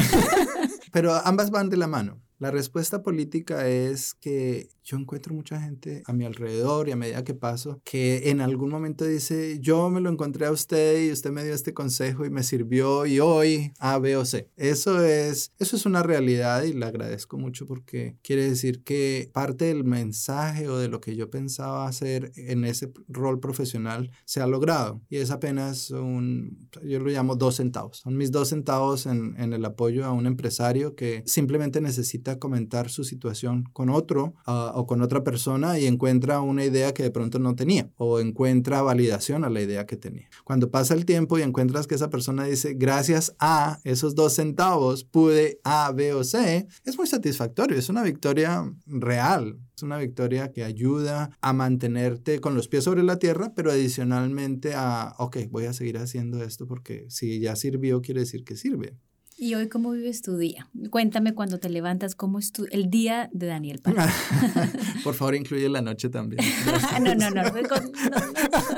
Pero 0.91 1.13
ambas 1.13 1.51
van 1.51 1.69
de 1.69 1.77
la 1.77 1.87
mano. 1.87 2.23
La 2.39 2.51
respuesta 2.51 3.03
política 3.03 3.69
es 3.69 4.15
que 4.15 4.71
yo 4.85 4.97
encuentro 4.97 5.35
mucha 5.35 5.61
gente 5.61 6.03
a 6.07 6.13
mi 6.13 6.25
alrededor 6.25 6.89
y 6.89 6.93
a 6.93 6.97
medida 6.97 7.25
que 7.25 7.35
paso 7.35 7.81
que 7.85 8.31
en 8.31 8.41
algún 8.41 8.71
momento 8.71 9.05
dice, 9.05 9.59
yo 9.61 9.91
me 9.91 10.01
lo 10.01 10.11
encontré 10.11 10.47
a 10.47 10.51
usted 10.51 11.07
y 11.07 11.13
usted 11.13 11.31
me 11.31 11.45
dio 11.45 11.55
este 11.55 11.75
consejo 11.75 12.25
y 12.25 12.31
me 12.31 12.43
sirvió 12.43 13.07
y 13.07 13.21
hoy 13.21 13.73
A, 13.79 13.99
B 13.99 14.17
o 14.17 14.25
C. 14.25 14.49
Eso 14.57 15.05
es, 15.05 15.53
eso 15.59 15.77
es 15.77 15.87
una 15.87 16.03
realidad 16.03 16.65
y 16.65 16.73
le 16.73 16.87
agradezco 16.87 17.39
mucho 17.39 17.67
porque 17.67 18.17
quiere 18.23 18.49
decir 18.49 18.83
que 18.83 19.31
parte 19.33 19.67
del 19.67 19.85
mensaje 19.85 20.69
o 20.69 20.79
de 20.79 20.89
lo 20.89 21.01
que 21.01 21.17
yo 21.17 21.31
pensaba 21.31 21.87
hacer 21.87 22.33
en 22.37 22.65
ese 22.65 22.93
rol 23.09 23.41
profesional 23.41 24.11
se 24.25 24.41
ha 24.41 24.47
logrado 24.47 25.01
y 25.09 25.19
es 25.19 25.31
apenas 25.31 25.91
un, 25.91 26.69
yo 26.85 26.99
lo 26.99 27.11
llamo 27.11 27.37
dos 27.37 27.57
centavos. 27.57 27.99
Son 27.99 28.17
mis 28.17 28.33
dos 28.33 28.49
centavos 28.49 29.07
en, 29.07 29.35
en 29.39 29.53
el 29.53 29.65
apoyo 29.65 30.05
a 30.05 30.13
un 30.13 30.27
empresario 30.27 30.95
que 30.95 31.23
simplemente 31.27 31.81
necesita 31.81 32.39
comentar 32.39 32.91
su 32.91 33.05
situación 33.05 33.65
con 33.73 33.89
otro. 33.89 34.35
Uh, 34.47 34.72
o 34.75 34.87
con 34.87 35.03
otra 35.03 35.25
persona 35.25 35.79
y 35.79 35.87
encuentra 35.87 36.41
una 36.41 36.65
idea 36.65 36.93
que 36.95 37.03
de 37.03 37.11
pronto 37.11 37.39
no 37.39 37.55
tenía 37.55 37.91
o 37.97 38.21
encuentra 38.21 38.83
validación 38.83 39.45
a 39.45 39.51
la 39.51 39.61
idea 39.61 39.87
que 39.87 39.97
tenía. 39.97 40.29
Cuando 40.45 40.71
pasa 40.71 40.95
el 40.95 41.05
tiempo 41.05 41.39
y 41.39 41.43
encuentras 41.43 41.87
que 41.87 41.95
esa 41.95 42.11
persona 42.11 42.45
dice, 42.45 42.75
gracias 42.75 43.35
a 43.39 43.81
esos 43.85 44.15
dos 44.15 44.35
centavos 44.35 45.05
pude 45.05 45.61
A, 45.65 45.93
B 45.93 46.13
o 46.15 46.25
C, 46.25 46.67
es 46.85 46.97
muy 46.97 47.07
satisfactorio, 47.07 47.79
es 47.79 47.89
una 47.89 48.03
victoria 48.03 48.73
real. 48.87 49.59
Es 49.77 49.83
una 49.83 49.99
victoria 49.99 50.53
que 50.53 50.65
ayuda 50.65 51.37
a 51.41 51.53
mantenerte 51.53 52.41
con 52.41 52.55
los 52.55 52.69
pies 52.69 52.85
sobre 52.85 53.03
la 53.03 53.19
tierra, 53.19 53.53
pero 53.55 53.71
adicionalmente 53.71 54.75
a, 54.75 55.15
ok, 55.19 55.39
voy 55.51 55.65
a 55.65 55.73
seguir 55.73 55.99
haciendo 55.99 56.43
esto 56.43 56.67
porque 56.67 57.07
si 57.09 57.41
ya 57.41 57.57
sirvió, 57.57 58.03
quiere 58.03 58.21
decir 58.21 58.45
que 58.45 58.57
sirve. 58.57 58.97
¿Y 59.43 59.57
hoy 59.57 59.69
cómo 59.69 59.91
vives 59.91 60.23
tu 60.23 60.37
día? 60.37 60.71
Cuéntame 60.91 61.35
cuando 61.35 61.59
te 61.59 61.69
levantas, 61.69 62.15
¿cómo 62.15 62.39
es 62.39 62.53
tu, 62.53 62.65
el 62.71 62.91
día 62.91 63.29
de 63.33 63.49
Daniel 63.49 63.81
Paz? 63.81 63.93
Por 65.03 65.15
favor, 65.15 65.35
incluye 65.35 65.69
la 65.69 65.83
noche 65.83 66.11
también. 66.11 66.41
no, 67.03 67.13
no, 67.17 67.29
no, 67.29 67.43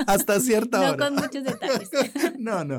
Hasta 0.07 0.39
cierta 0.39 0.79
hora. 0.79 0.91
No 0.93 0.97
con 0.97 1.23
muchos 1.23 1.43
detalles. 1.43 1.91
no, 2.39 2.65
no. 2.65 2.77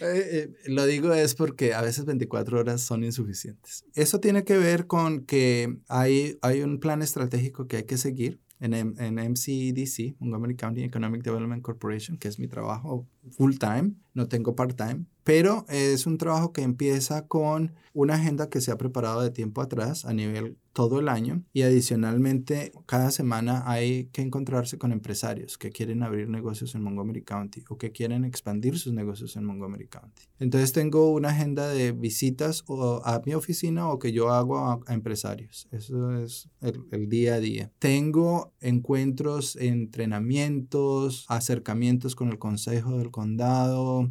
Eh, 0.00 0.30
eh, 0.32 0.50
lo 0.66 0.84
digo 0.84 1.14
es 1.14 1.36
porque 1.36 1.74
a 1.74 1.80
veces 1.80 2.06
24 2.06 2.58
horas 2.58 2.80
son 2.80 3.04
insuficientes. 3.04 3.84
Eso 3.94 4.18
tiene 4.18 4.42
que 4.42 4.58
ver 4.58 4.88
con 4.88 5.24
que 5.24 5.78
hay, 5.86 6.38
hay 6.42 6.62
un 6.62 6.80
plan 6.80 7.02
estratégico 7.02 7.68
que 7.68 7.76
hay 7.76 7.84
que 7.84 7.98
seguir 7.98 8.40
en, 8.58 8.74
en 8.74 9.14
MCDC, 9.14 10.16
Montgomery 10.18 10.56
County 10.56 10.82
Economic 10.82 11.22
Development 11.22 11.62
Corporation, 11.62 12.18
que 12.18 12.26
es 12.26 12.40
mi 12.40 12.48
trabajo 12.48 13.06
full 13.30 13.58
time, 13.58 13.92
no 14.14 14.26
tengo 14.26 14.56
part 14.56 14.76
time, 14.76 15.04
pero 15.28 15.66
es 15.68 16.06
un 16.06 16.16
trabajo 16.16 16.54
que 16.54 16.62
empieza 16.62 17.26
con 17.26 17.74
una 17.92 18.14
agenda 18.14 18.48
que 18.48 18.62
se 18.62 18.70
ha 18.70 18.78
preparado 18.78 19.20
de 19.20 19.28
tiempo 19.28 19.60
atrás 19.60 20.06
a 20.06 20.14
nivel 20.14 20.56
todo 20.72 21.00
el 21.00 21.08
año 21.08 21.42
y 21.52 21.62
adicionalmente 21.62 22.72
cada 22.86 23.10
semana 23.10 23.64
hay 23.66 24.04
que 24.12 24.22
encontrarse 24.22 24.78
con 24.78 24.92
empresarios 24.92 25.58
que 25.58 25.70
quieren 25.70 26.02
abrir 26.02 26.28
negocios 26.28 26.74
en 26.76 26.82
Montgomery 26.82 27.22
County 27.24 27.64
o 27.68 27.76
que 27.76 27.90
quieren 27.90 28.24
expandir 28.24 28.78
sus 28.78 28.92
negocios 28.92 29.36
en 29.36 29.44
Montgomery 29.44 29.88
County. 29.88 30.22
Entonces 30.38 30.72
tengo 30.72 31.10
una 31.10 31.30
agenda 31.30 31.68
de 31.68 31.90
visitas 31.92 32.62
o 32.68 33.02
a 33.04 33.20
mi 33.26 33.34
oficina 33.34 33.88
o 33.88 33.98
que 33.98 34.12
yo 34.12 34.30
hago 34.30 34.58
a, 34.58 34.80
empresarios. 34.88 35.66
Eso 35.72 36.16
es 36.16 36.48
el, 36.60 36.84
el 36.92 37.08
día 37.08 37.34
a 37.34 37.40
día. 37.40 37.72
Tengo 37.80 38.52
encuentros, 38.60 39.56
entrenamientos, 39.56 41.26
acercamientos 41.28 42.14
con 42.14 42.28
el 42.28 42.38
consejo 42.38 42.96
del 42.96 43.10
condado, 43.10 44.08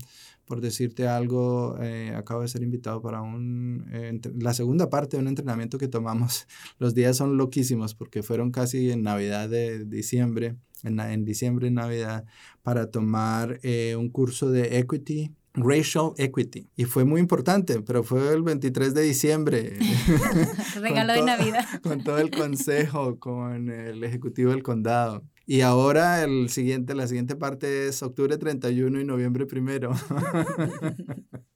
por 0.48 0.62
decirte 0.62 1.08
algo, 1.08 1.78
eh, 1.82 2.14
acabo 2.16 2.42
de 2.42 2.48
ser 2.48 2.64
invitado 2.64 3.02
para 3.02 3.22
un, 3.22 3.86
eh, 3.92 4.20
la 4.40 4.54
segunda 4.54 4.90
parte 4.90 5.18
de 5.18 5.22
un 5.22 5.28
entrenamiento 5.28 5.78
que 5.78 5.90
tomamos. 5.90 6.48
Los 6.80 6.96
días 6.96 7.18
son 7.18 7.38
loquísimos 7.38 7.94
porque 7.94 8.24
fueron 8.24 8.52
casi 8.52 8.90
en 8.92 9.04
Navidad 9.04 9.50
de 9.50 9.86
diciembre, 9.86 10.56
en, 10.84 11.00
en 11.00 11.26
diciembre, 11.26 11.68
en 11.68 11.76
Navidad, 11.76 12.26
para 12.64 12.90
tomar 12.90 13.60
eh, 13.62 13.96
un 13.98 14.10
curso 14.10 14.50
de 14.50 14.80
equity. 14.80 15.32
Racial 15.60 16.12
Equity. 16.18 16.70
Y 16.76 16.86
fue 16.86 17.04
muy 17.04 17.20
importante, 17.20 17.82
pero 17.82 18.04
fue 18.04 18.32
el 18.32 18.44
23 18.44 18.94
de 18.94 19.02
diciembre. 19.02 19.74
Regalo 20.76 21.14
de 21.14 21.24
Navidad. 21.24 21.66
Con 21.82 22.04
todo 22.04 22.20
el 22.20 22.30
consejo, 22.30 23.18
con 23.18 23.72
el 23.72 24.04
ejecutivo 24.04 24.52
del 24.52 24.62
condado. 24.62 25.24
Y 25.50 25.62
ahora 25.62 26.24
el 26.24 26.50
siguiente, 26.50 26.94
la 26.94 27.08
siguiente 27.08 27.38
parte 27.38 27.88
es 27.88 28.04
octubre 28.04 28.38
31 28.38 29.00
y 29.00 29.06
noviembre 29.06 29.48
1. 29.50 29.90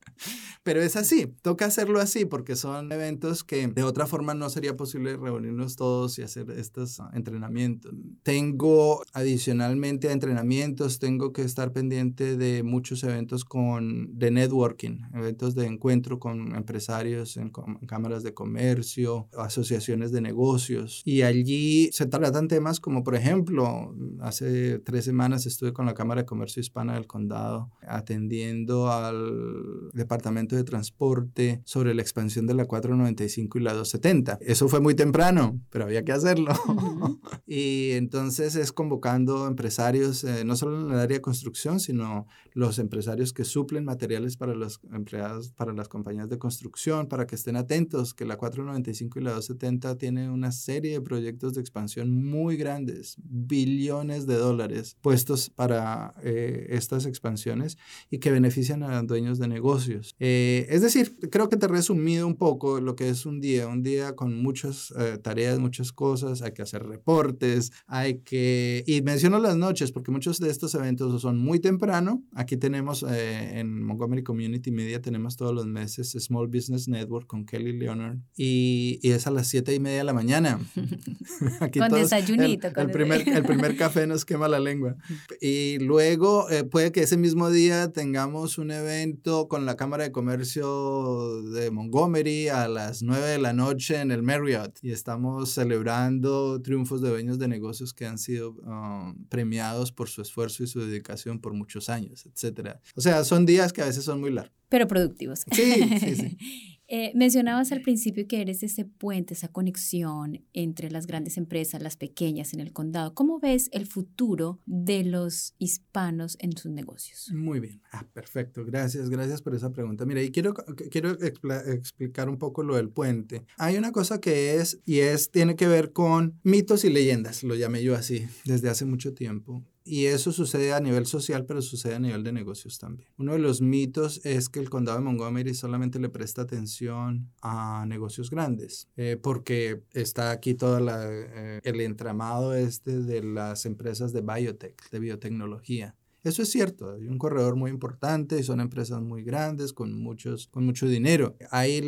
Pero 0.63 0.82
es 0.82 0.95
así, 0.95 1.28
toca 1.41 1.65
hacerlo 1.65 2.00
así 2.00 2.26
porque 2.26 2.56
son 2.56 2.91
eventos 2.91 3.43
que 3.43 3.67
de 3.67 3.84
otra 3.84 4.06
forma 4.06 4.36
no 4.36 4.47
sería 4.50 4.78
posible 4.78 5.17
reunirnos 5.17 5.76
todos 5.76 6.19
y 6.19 6.21
hacer 6.21 6.52
estos 6.52 7.02
entrenamientos. 7.13 7.91
Tengo 8.21 9.02
adicionalmente 9.13 10.10
a 10.10 10.12
entrenamientos, 10.12 11.00
tengo 11.00 11.34
que 11.34 11.41
estar 11.41 11.74
pendiente 11.74 12.38
de 12.38 12.62
muchos 12.62 13.04
eventos 13.04 13.43
con, 13.43 14.19
de 14.19 14.30
networking, 14.30 15.00
eventos 15.15 15.56
de 15.56 15.65
encuentro 15.65 16.19
con 16.19 16.56
empresarios 16.56 17.38
en, 17.38 17.52
cámaras 17.88 18.21
de 18.21 18.36
comercio, 18.36 19.30
asociaciones 19.36 20.12
de 20.12 20.21
negocios. 20.21 21.02
Y 21.06 21.24
allí 21.24 21.89
se 21.91 22.06
tratan 22.06 22.47
temas 22.47 22.80
como, 22.80 23.04
por 23.04 23.15
ejemplo, 23.15 23.95
hace 24.19 24.78
tres 24.78 25.06
semanas 25.06 25.47
estuve 25.47 25.74
con 25.74 25.88
la 25.88 25.95
Cámara 25.95 26.21
de 26.21 26.28
Comercio 26.28 26.60
Hispana 26.60 26.93
del 26.93 27.08
Condado 27.08 27.71
atendiendo 27.82 28.91
al 28.91 29.89
departamento 29.93 30.51
de 30.56 30.64
Transporte 30.64 31.62
sobre 31.66 31.94
la 31.94 32.02
expansión 32.02 32.48
de 32.48 32.54
la 32.54 32.66
495 32.66 33.58
y 33.58 33.62
la 33.62 33.74
270. 33.74 34.40
Eso 34.42 34.68
fue 34.68 34.80
muy 34.80 34.96
temprano, 34.96 35.60
pero 35.70 35.86
había 35.86 36.04
que 36.04 36.12
hacerlo. 36.12 36.54
y 37.48 37.92
entonces 37.92 38.56
es 38.56 38.72
convocando 38.72 39.48
empresarios, 39.48 40.24
eh, 40.24 40.44
no 40.46 40.56
solo 40.56 40.82
en 40.82 40.92
el 40.92 41.00
área 41.00 41.18
de 41.18 41.22
construcción, 41.22 41.80
sino 41.80 42.28
los 42.54 42.80
empresarios 42.80 43.34
que 43.34 43.46
suplen 43.46 43.86
materiales 43.86 44.38
para 44.38 44.54
los 44.54 44.80
empleados, 44.92 45.52
para 45.52 45.74
las 45.74 45.88
compañías 45.88 46.30
de 46.30 46.38
construcción, 46.38 47.08
para 47.08 47.26
que 47.26 47.36
estén 47.36 47.56
atentos, 47.56 48.14
que 48.14 48.26
la 48.26 48.38
495 48.38 49.20
y 49.20 49.24
la 49.24 49.32
270 49.32 49.98
tienen 49.98 50.30
una 50.30 50.52
serie 50.52 50.94
de 50.94 51.02
proyectos 51.02 51.54
de 51.54 51.62
expansión 51.62 52.24
muy 52.24 52.58
grandes, 52.58 53.16
billones 53.24 54.28
de 54.28 54.36
dólares 54.36 54.98
puestos 55.02 55.50
para 55.50 56.14
eh, 56.24 56.68
estas 56.70 57.06
expansiones 57.06 57.78
y 58.10 58.20
que 58.20 58.32
benefician 58.32 58.84
a 58.84 59.02
dueños 59.04 59.40
de 59.40 59.48
negocios. 59.48 60.16
Eh, 60.20 60.41
eh, 60.42 60.66
es 60.70 60.82
decir, 60.82 61.16
creo 61.30 61.50
que 61.50 61.58
te 61.58 61.66
he 61.66 61.70
resumido 61.70 62.26
un 62.26 62.36
poco 62.36 62.82
lo 62.82 62.96
que 62.96 63.10
es 63.10 63.26
un 63.26 63.40
día, 63.40 63.68
un 63.68 63.84
día 63.84 64.16
con 64.16 64.42
muchas 64.42 64.92
eh, 64.98 65.20
tareas, 65.22 65.60
muchas 65.60 65.92
cosas, 65.92 66.42
hay 66.42 66.52
que 66.54 66.64
hacer 66.64 66.84
reportes, 66.84 67.72
hay 67.86 68.20
que... 68.20 68.84
Y 68.88 69.02
menciono 69.04 69.40
las 69.40 69.56
noches 69.56 69.92
porque 69.92 70.12
muchos 70.12 70.40
de 70.40 70.50
estos 70.50 70.74
eventos 70.74 71.22
son 71.22 71.38
muy 71.38 71.60
temprano. 71.60 72.24
Aquí 72.34 72.58
tenemos 72.58 73.04
eh, 73.04 73.60
en 73.60 73.84
Montgomery 73.84 74.24
Community 74.24 74.72
Media, 74.72 75.02
tenemos 75.02 75.38
todos 75.38 75.54
los 75.54 75.68
meses 75.68 76.16
Small 76.20 76.48
Business 76.48 76.88
Network 76.88 77.28
con 77.28 77.46
Kelly 77.46 77.78
Leonard 77.78 78.18
y, 78.36 79.00
y 79.04 79.12
es 79.12 79.28
a 79.28 79.32
las 79.32 79.48
siete 79.48 79.76
y 79.76 79.80
media 79.80 80.00
de 80.00 80.04
la 80.06 80.14
mañana. 80.14 80.60
Aquí 81.60 81.80
con 81.80 81.92
desayunito. 81.92 82.68
El, 82.76 82.90
primer, 82.90 83.28
el 83.30 83.44
primer 83.44 83.78
café 83.78 84.08
nos 84.08 84.26
quema 84.26 84.48
la 84.48 84.60
lengua. 84.60 84.96
Y 85.40 85.78
luego 85.80 86.48
puede 86.72 86.92
que 86.92 87.04
ese 87.04 87.18
mismo 87.18 87.50
día 87.50 87.92
tengamos 87.92 88.58
un 88.58 88.72
evento 88.72 89.48
con 89.48 89.66
la 89.66 89.76
Cámara 89.76 90.04
de 90.04 90.12
Comercio 90.12 90.31
comercio 90.32 91.41
de 91.52 91.72
Montgomery 91.72 92.48
a 92.48 92.70
las 92.70 93.04
9 93.04 93.32
de 93.32 93.38
la 93.38 93.52
noche 93.52 94.00
en 94.00 94.12
el 94.12 94.24
Marriott 94.24 94.80
y 94.82 94.91
estamos 94.91 95.50
celebrando 95.50 96.62
triunfos 96.62 97.02
de 97.02 97.10
dueños 97.10 97.38
de 97.38 97.50
negocios 97.50 97.94
que 97.94 98.06
han 98.06 98.17
sido 98.17 98.52
um, 98.52 99.26
premiados 99.28 99.91
por 99.91 100.08
su 100.08 100.22
esfuerzo 100.22 100.63
y 100.63 100.67
su 100.67 100.80
dedicación 100.80 101.41
por 101.41 101.54
muchos 101.54 101.89
años, 101.89 102.26
etc. 102.26 102.78
O 102.96 103.02
sea, 103.02 103.26
son 103.26 103.46
días 103.46 103.74
que 103.74 103.82
a 103.82 103.86
veces 103.86 104.06
son 104.06 104.22
muy 104.22 104.32
largos. 104.32 104.56
Pero 104.70 104.88
productivos. 104.88 105.41
Sí, 105.52 106.00
sí, 106.00 106.15
sí. 106.15 106.38
Eh, 106.94 107.14
mencionabas 107.16 107.72
al 107.72 107.82
principio 107.82 108.28
que 108.28 108.42
eres 108.42 108.64
ese 108.64 108.84
puente, 108.84 109.34
esa 109.34 109.48
conexión 109.48 110.44
entre 110.52 110.92
las 110.92 111.08
grandes 111.08 111.38
empresas, 111.38 111.82
las 111.82 111.96
pequeñas 111.96 112.54
en 112.54 112.60
el 112.60 112.74
condado. 112.74 113.14
¿Cómo 113.14 113.40
ves 113.40 113.70
el 113.72 113.88
futuro 113.88 114.60
de 114.66 115.06
los 115.06 115.56
hispanos 115.58 116.36
en 116.42 116.52
sus 116.58 116.70
negocios? 116.70 117.32
Muy 117.34 117.62
bien. 117.62 117.82
Ah, 117.94 118.06
perfecto. 118.12 118.66
Gracias, 118.66 119.10
gracias 119.10 119.42
por 119.42 119.56
esa 119.56 119.72
pregunta. 119.72 120.06
Mira, 120.06 120.22
y 120.22 120.32
quiero, 120.32 120.54
quiero 120.92 121.12
explicar 121.22 122.28
un 122.28 122.38
poco 122.38 122.62
lo 122.62 122.76
del 122.76 122.90
puente. 122.90 123.46
Hay 123.58 123.78
una 123.78 123.94
cosa 123.94 124.20
que 124.20 124.56
es, 124.56 124.82
y 124.86 125.00
es, 125.00 125.32
tiene 125.32 125.56
que 125.56 125.68
ver 125.68 125.94
con 125.94 126.42
mitos 126.44 126.84
y 126.84 126.90
leyendas, 126.90 127.44
lo 127.44 127.56
llamé 127.56 127.84
yo 127.84 127.96
así, 127.96 128.28
desde 128.44 128.68
hace 128.68 128.84
mucho 128.84 129.14
tiempo. 129.14 129.64
Y 129.84 130.06
eso 130.06 130.32
sucede 130.32 130.74
a 130.74 130.80
nivel 130.80 131.06
social, 131.06 131.46
pero 131.46 131.62
sucede 131.62 131.96
a 131.96 132.00
nivel 132.00 132.24
de 132.24 132.32
negocios 132.32 132.78
también. 132.78 133.10
Uno 133.17 133.34
de 133.34 133.39
los 133.39 133.62
mitos 133.62 134.24
es 134.26 134.48
que 134.48 134.60
el 134.60 134.70
condado 134.70 135.00
de 135.00 135.04
Montgomery 135.04 135.56
solamente 135.56 136.00
le 136.00 136.10
presta 136.10 136.44
atención 136.44 137.32
a 137.41 137.86
negocios 137.88 138.30
grandes, 138.30 138.88
eh, 138.96 139.17
porque 139.22 139.82
está 139.94 140.32
aquí 140.32 140.54
todo 140.54 140.80
eh, 140.80 141.62
el 141.63 141.82
entramado 141.82 142.54
este 142.54 143.00
de 143.00 143.24
las 143.24 143.65
empresas 143.65 144.13
de 144.13 144.22
biotech, 144.22 144.89
de 144.91 145.00
biotecnología. 145.00 145.96
Eso 146.24 146.44
es 146.44 146.52
cierto, 146.52 146.94
hay 146.94 147.08
un 147.08 147.18
corredor 147.18 147.56
muy 147.56 147.72
importante 147.72 148.40
y 148.40 148.44
son 148.44 148.60
empresas 148.60 149.02
muy 149.02 149.24
grandes 149.24 149.74
con, 149.74 150.00
muchos, 150.00 150.48
con 150.48 150.66
mucho 150.66 150.88
dinero. 150.88 151.36
Hay 151.50 151.82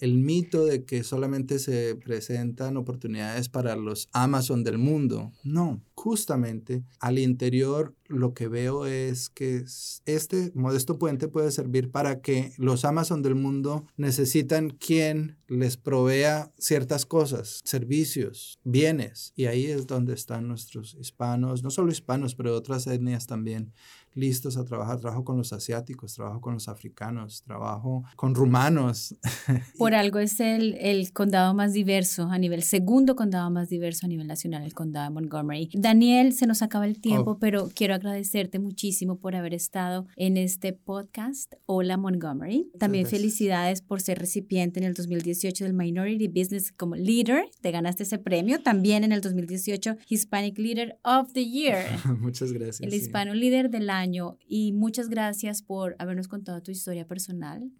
el 0.00 0.14
mito 0.14 0.64
de 0.64 0.84
que 0.84 1.04
solamente 1.04 1.58
se 1.58 1.94
presentan 1.96 2.78
oportunidades 2.78 3.50
para 3.50 3.76
los 3.76 4.08
Amazon 4.12 4.64
del 4.64 4.78
mundo. 4.78 5.32
No, 5.44 5.82
justamente 5.94 6.84
al 7.00 7.18
interior 7.18 7.94
lo 8.10 8.34
que 8.34 8.48
veo 8.48 8.86
es 8.86 9.30
que 9.30 9.64
este 10.04 10.52
modesto 10.54 10.98
puente 10.98 11.28
puede 11.28 11.50
servir 11.50 11.90
para 11.90 12.20
que 12.20 12.52
los 12.58 12.84
Amazon 12.84 13.22
del 13.22 13.36
mundo 13.36 13.86
necesitan 13.96 14.70
quien 14.70 15.38
les 15.48 15.76
provea 15.76 16.52
ciertas 16.58 17.06
cosas, 17.06 17.60
servicios, 17.64 18.58
bienes. 18.64 19.32
Y 19.36 19.46
ahí 19.46 19.66
es 19.66 19.86
donde 19.86 20.14
están 20.14 20.48
nuestros 20.48 20.94
hispanos, 20.94 21.62
no 21.62 21.70
solo 21.70 21.90
hispanos, 21.90 22.34
pero 22.34 22.54
otras 22.54 22.86
etnias 22.86 23.26
también 23.26 23.72
listos 24.14 24.56
a 24.56 24.64
trabajar. 24.64 25.00
Trabajo 25.00 25.24
con 25.24 25.36
los 25.36 25.52
asiáticos, 25.52 26.14
trabajo 26.14 26.40
con 26.40 26.54
los 26.54 26.68
africanos, 26.68 27.42
trabajo 27.42 28.04
con 28.16 28.34
rumanos. 28.34 29.14
Por 29.78 29.94
algo 29.94 30.18
es 30.18 30.40
el, 30.40 30.74
el 30.74 31.12
condado 31.12 31.54
más 31.54 31.72
diverso 31.72 32.28
a 32.30 32.38
nivel, 32.38 32.62
segundo 32.62 33.16
condado 33.16 33.50
más 33.50 33.68
diverso 33.68 34.06
a 34.06 34.08
nivel 34.08 34.26
nacional, 34.26 34.62
el 34.62 34.74
condado 34.74 35.06
de 35.06 35.14
Montgomery. 35.14 35.70
Daniel, 35.74 36.32
se 36.32 36.46
nos 36.46 36.62
acaba 36.62 36.86
el 36.86 37.00
tiempo, 37.00 37.32
oh. 37.32 37.38
pero 37.38 37.68
quiero 37.74 37.94
agradecerte 37.94 38.58
muchísimo 38.58 39.18
por 39.18 39.36
haber 39.36 39.54
estado 39.54 40.06
en 40.16 40.36
este 40.36 40.72
podcast. 40.72 41.54
Hola 41.66 41.96
Montgomery. 41.96 42.70
También 42.78 43.06
felicidades 43.06 43.82
por 43.82 44.00
ser 44.00 44.18
recipiente 44.18 44.80
en 44.80 44.86
el 44.86 44.94
2018 44.94 45.64
del 45.64 45.74
Minority 45.74 46.28
Business 46.28 46.72
como 46.72 46.96
Leader. 46.96 47.44
Te 47.60 47.70
ganaste 47.70 48.02
ese 48.02 48.18
premio. 48.18 48.60
También 48.62 49.04
en 49.04 49.12
el 49.12 49.20
2018 49.20 49.96
Hispanic 50.08 50.58
Leader 50.58 50.98
of 51.04 51.32
the 51.32 51.46
Year. 51.46 51.84
Muchas 52.20 52.52
gracias. 52.52 52.80
El 52.80 52.94
hispano 52.94 53.34
líder 53.34 53.70
del 53.70 53.90
año 53.90 53.99
y 54.46 54.72
muchas 54.72 55.08
gracias 55.08 55.62
por 55.62 55.96
habernos 55.98 56.28
contado 56.28 56.62
tu 56.62 56.70
historia 56.70 57.06
personal, 57.06 57.70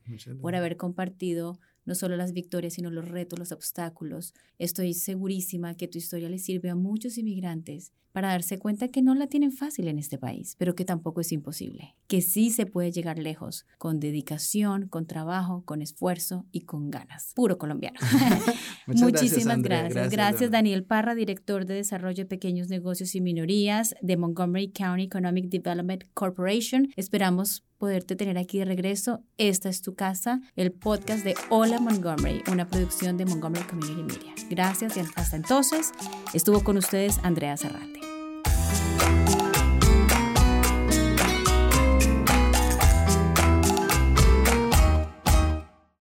por 0.41 0.55
haber 0.55 0.77
compartido 0.77 1.59
no 1.85 1.95
solo 1.95 2.17
las 2.17 2.33
victorias, 2.33 2.75
sino 2.75 2.91
los 2.91 3.09
retos, 3.09 3.39
los 3.39 3.53
obstáculos. 3.53 4.35
Estoy 4.59 4.95
segurísima 4.95 5.75
que 5.75 5.89
tu 5.89 5.99
historia 5.99 6.29
le 6.29 6.39
sirve 6.39 6.71
a 6.71 6.75
muchos 6.75 7.19
inmigrantes 7.19 7.93
para 8.13 8.29
darse 8.29 8.59
cuenta 8.59 8.89
que 8.89 9.03
no 9.03 9.15
la 9.15 9.29
tienen 9.29 9.53
fácil 9.53 9.89
en 9.89 9.99
este 9.99 10.19
país, 10.19 10.57
pero 10.59 10.75
que 10.75 10.85
tampoco 10.85 11.21
es 11.21 11.33
imposible, 11.33 11.97
que 12.09 12.23
sí 12.23 12.51
se 12.51 12.67
puede 12.67 12.91
llegar 12.91 13.19
lejos 13.19 13.67
con 13.79 14.01
dedicación, 14.01 14.89
con 14.89 15.07
trabajo, 15.07 15.63
con 15.65 15.81
esfuerzo 15.81 16.47
y 16.51 16.63
con 16.63 16.91
ganas. 16.91 17.33
Puro 17.35 17.59
colombiano. 17.59 18.01
Muchísimas 18.87 19.63
gracias. 19.63 20.11
Gracias, 20.11 20.51
Daniel 20.51 20.85
Parra, 20.85 21.15
director 21.15 21.67
de 21.67 21.75
Desarrollo 21.75 22.25
de 22.25 22.27
Pequeños 22.27 22.69
Negocios 22.69 23.15
y 23.15 23.21
Minorías 23.21 23.95
de 24.03 24.17
Montgomery 24.17 24.73
County 24.73 25.05
Economic 25.05 25.49
Development 25.49 26.05
Corporation. 26.15 26.89
Esperamos 26.97 27.65
poderte 27.81 28.15
tener 28.15 28.37
aquí 28.37 28.59
de 28.59 28.67
regreso. 28.67 29.25
Esta 29.39 29.71
es 29.71 29.81
tu 29.81 29.95
casa, 29.95 30.43
el 30.55 30.71
podcast 30.71 31.25
de 31.25 31.35
Hola 31.49 31.81
Montgomery, 31.81 32.45
una 32.53 32.69
producción 32.69 33.17
de 33.17 33.25
Montgomery 33.25 33.65
Community 33.65 34.03
Media. 34.03 34.35
Gracias 34.51 34.99
y 34.99 35.01
hasta 35.17 35.35
entonces 35.35 35.93
estuvo 36.35 36.63
con 36.63 36.77
ustedes 36.77 37.19
Andrea 37.25 37.57
Serrate. 37.57 38.10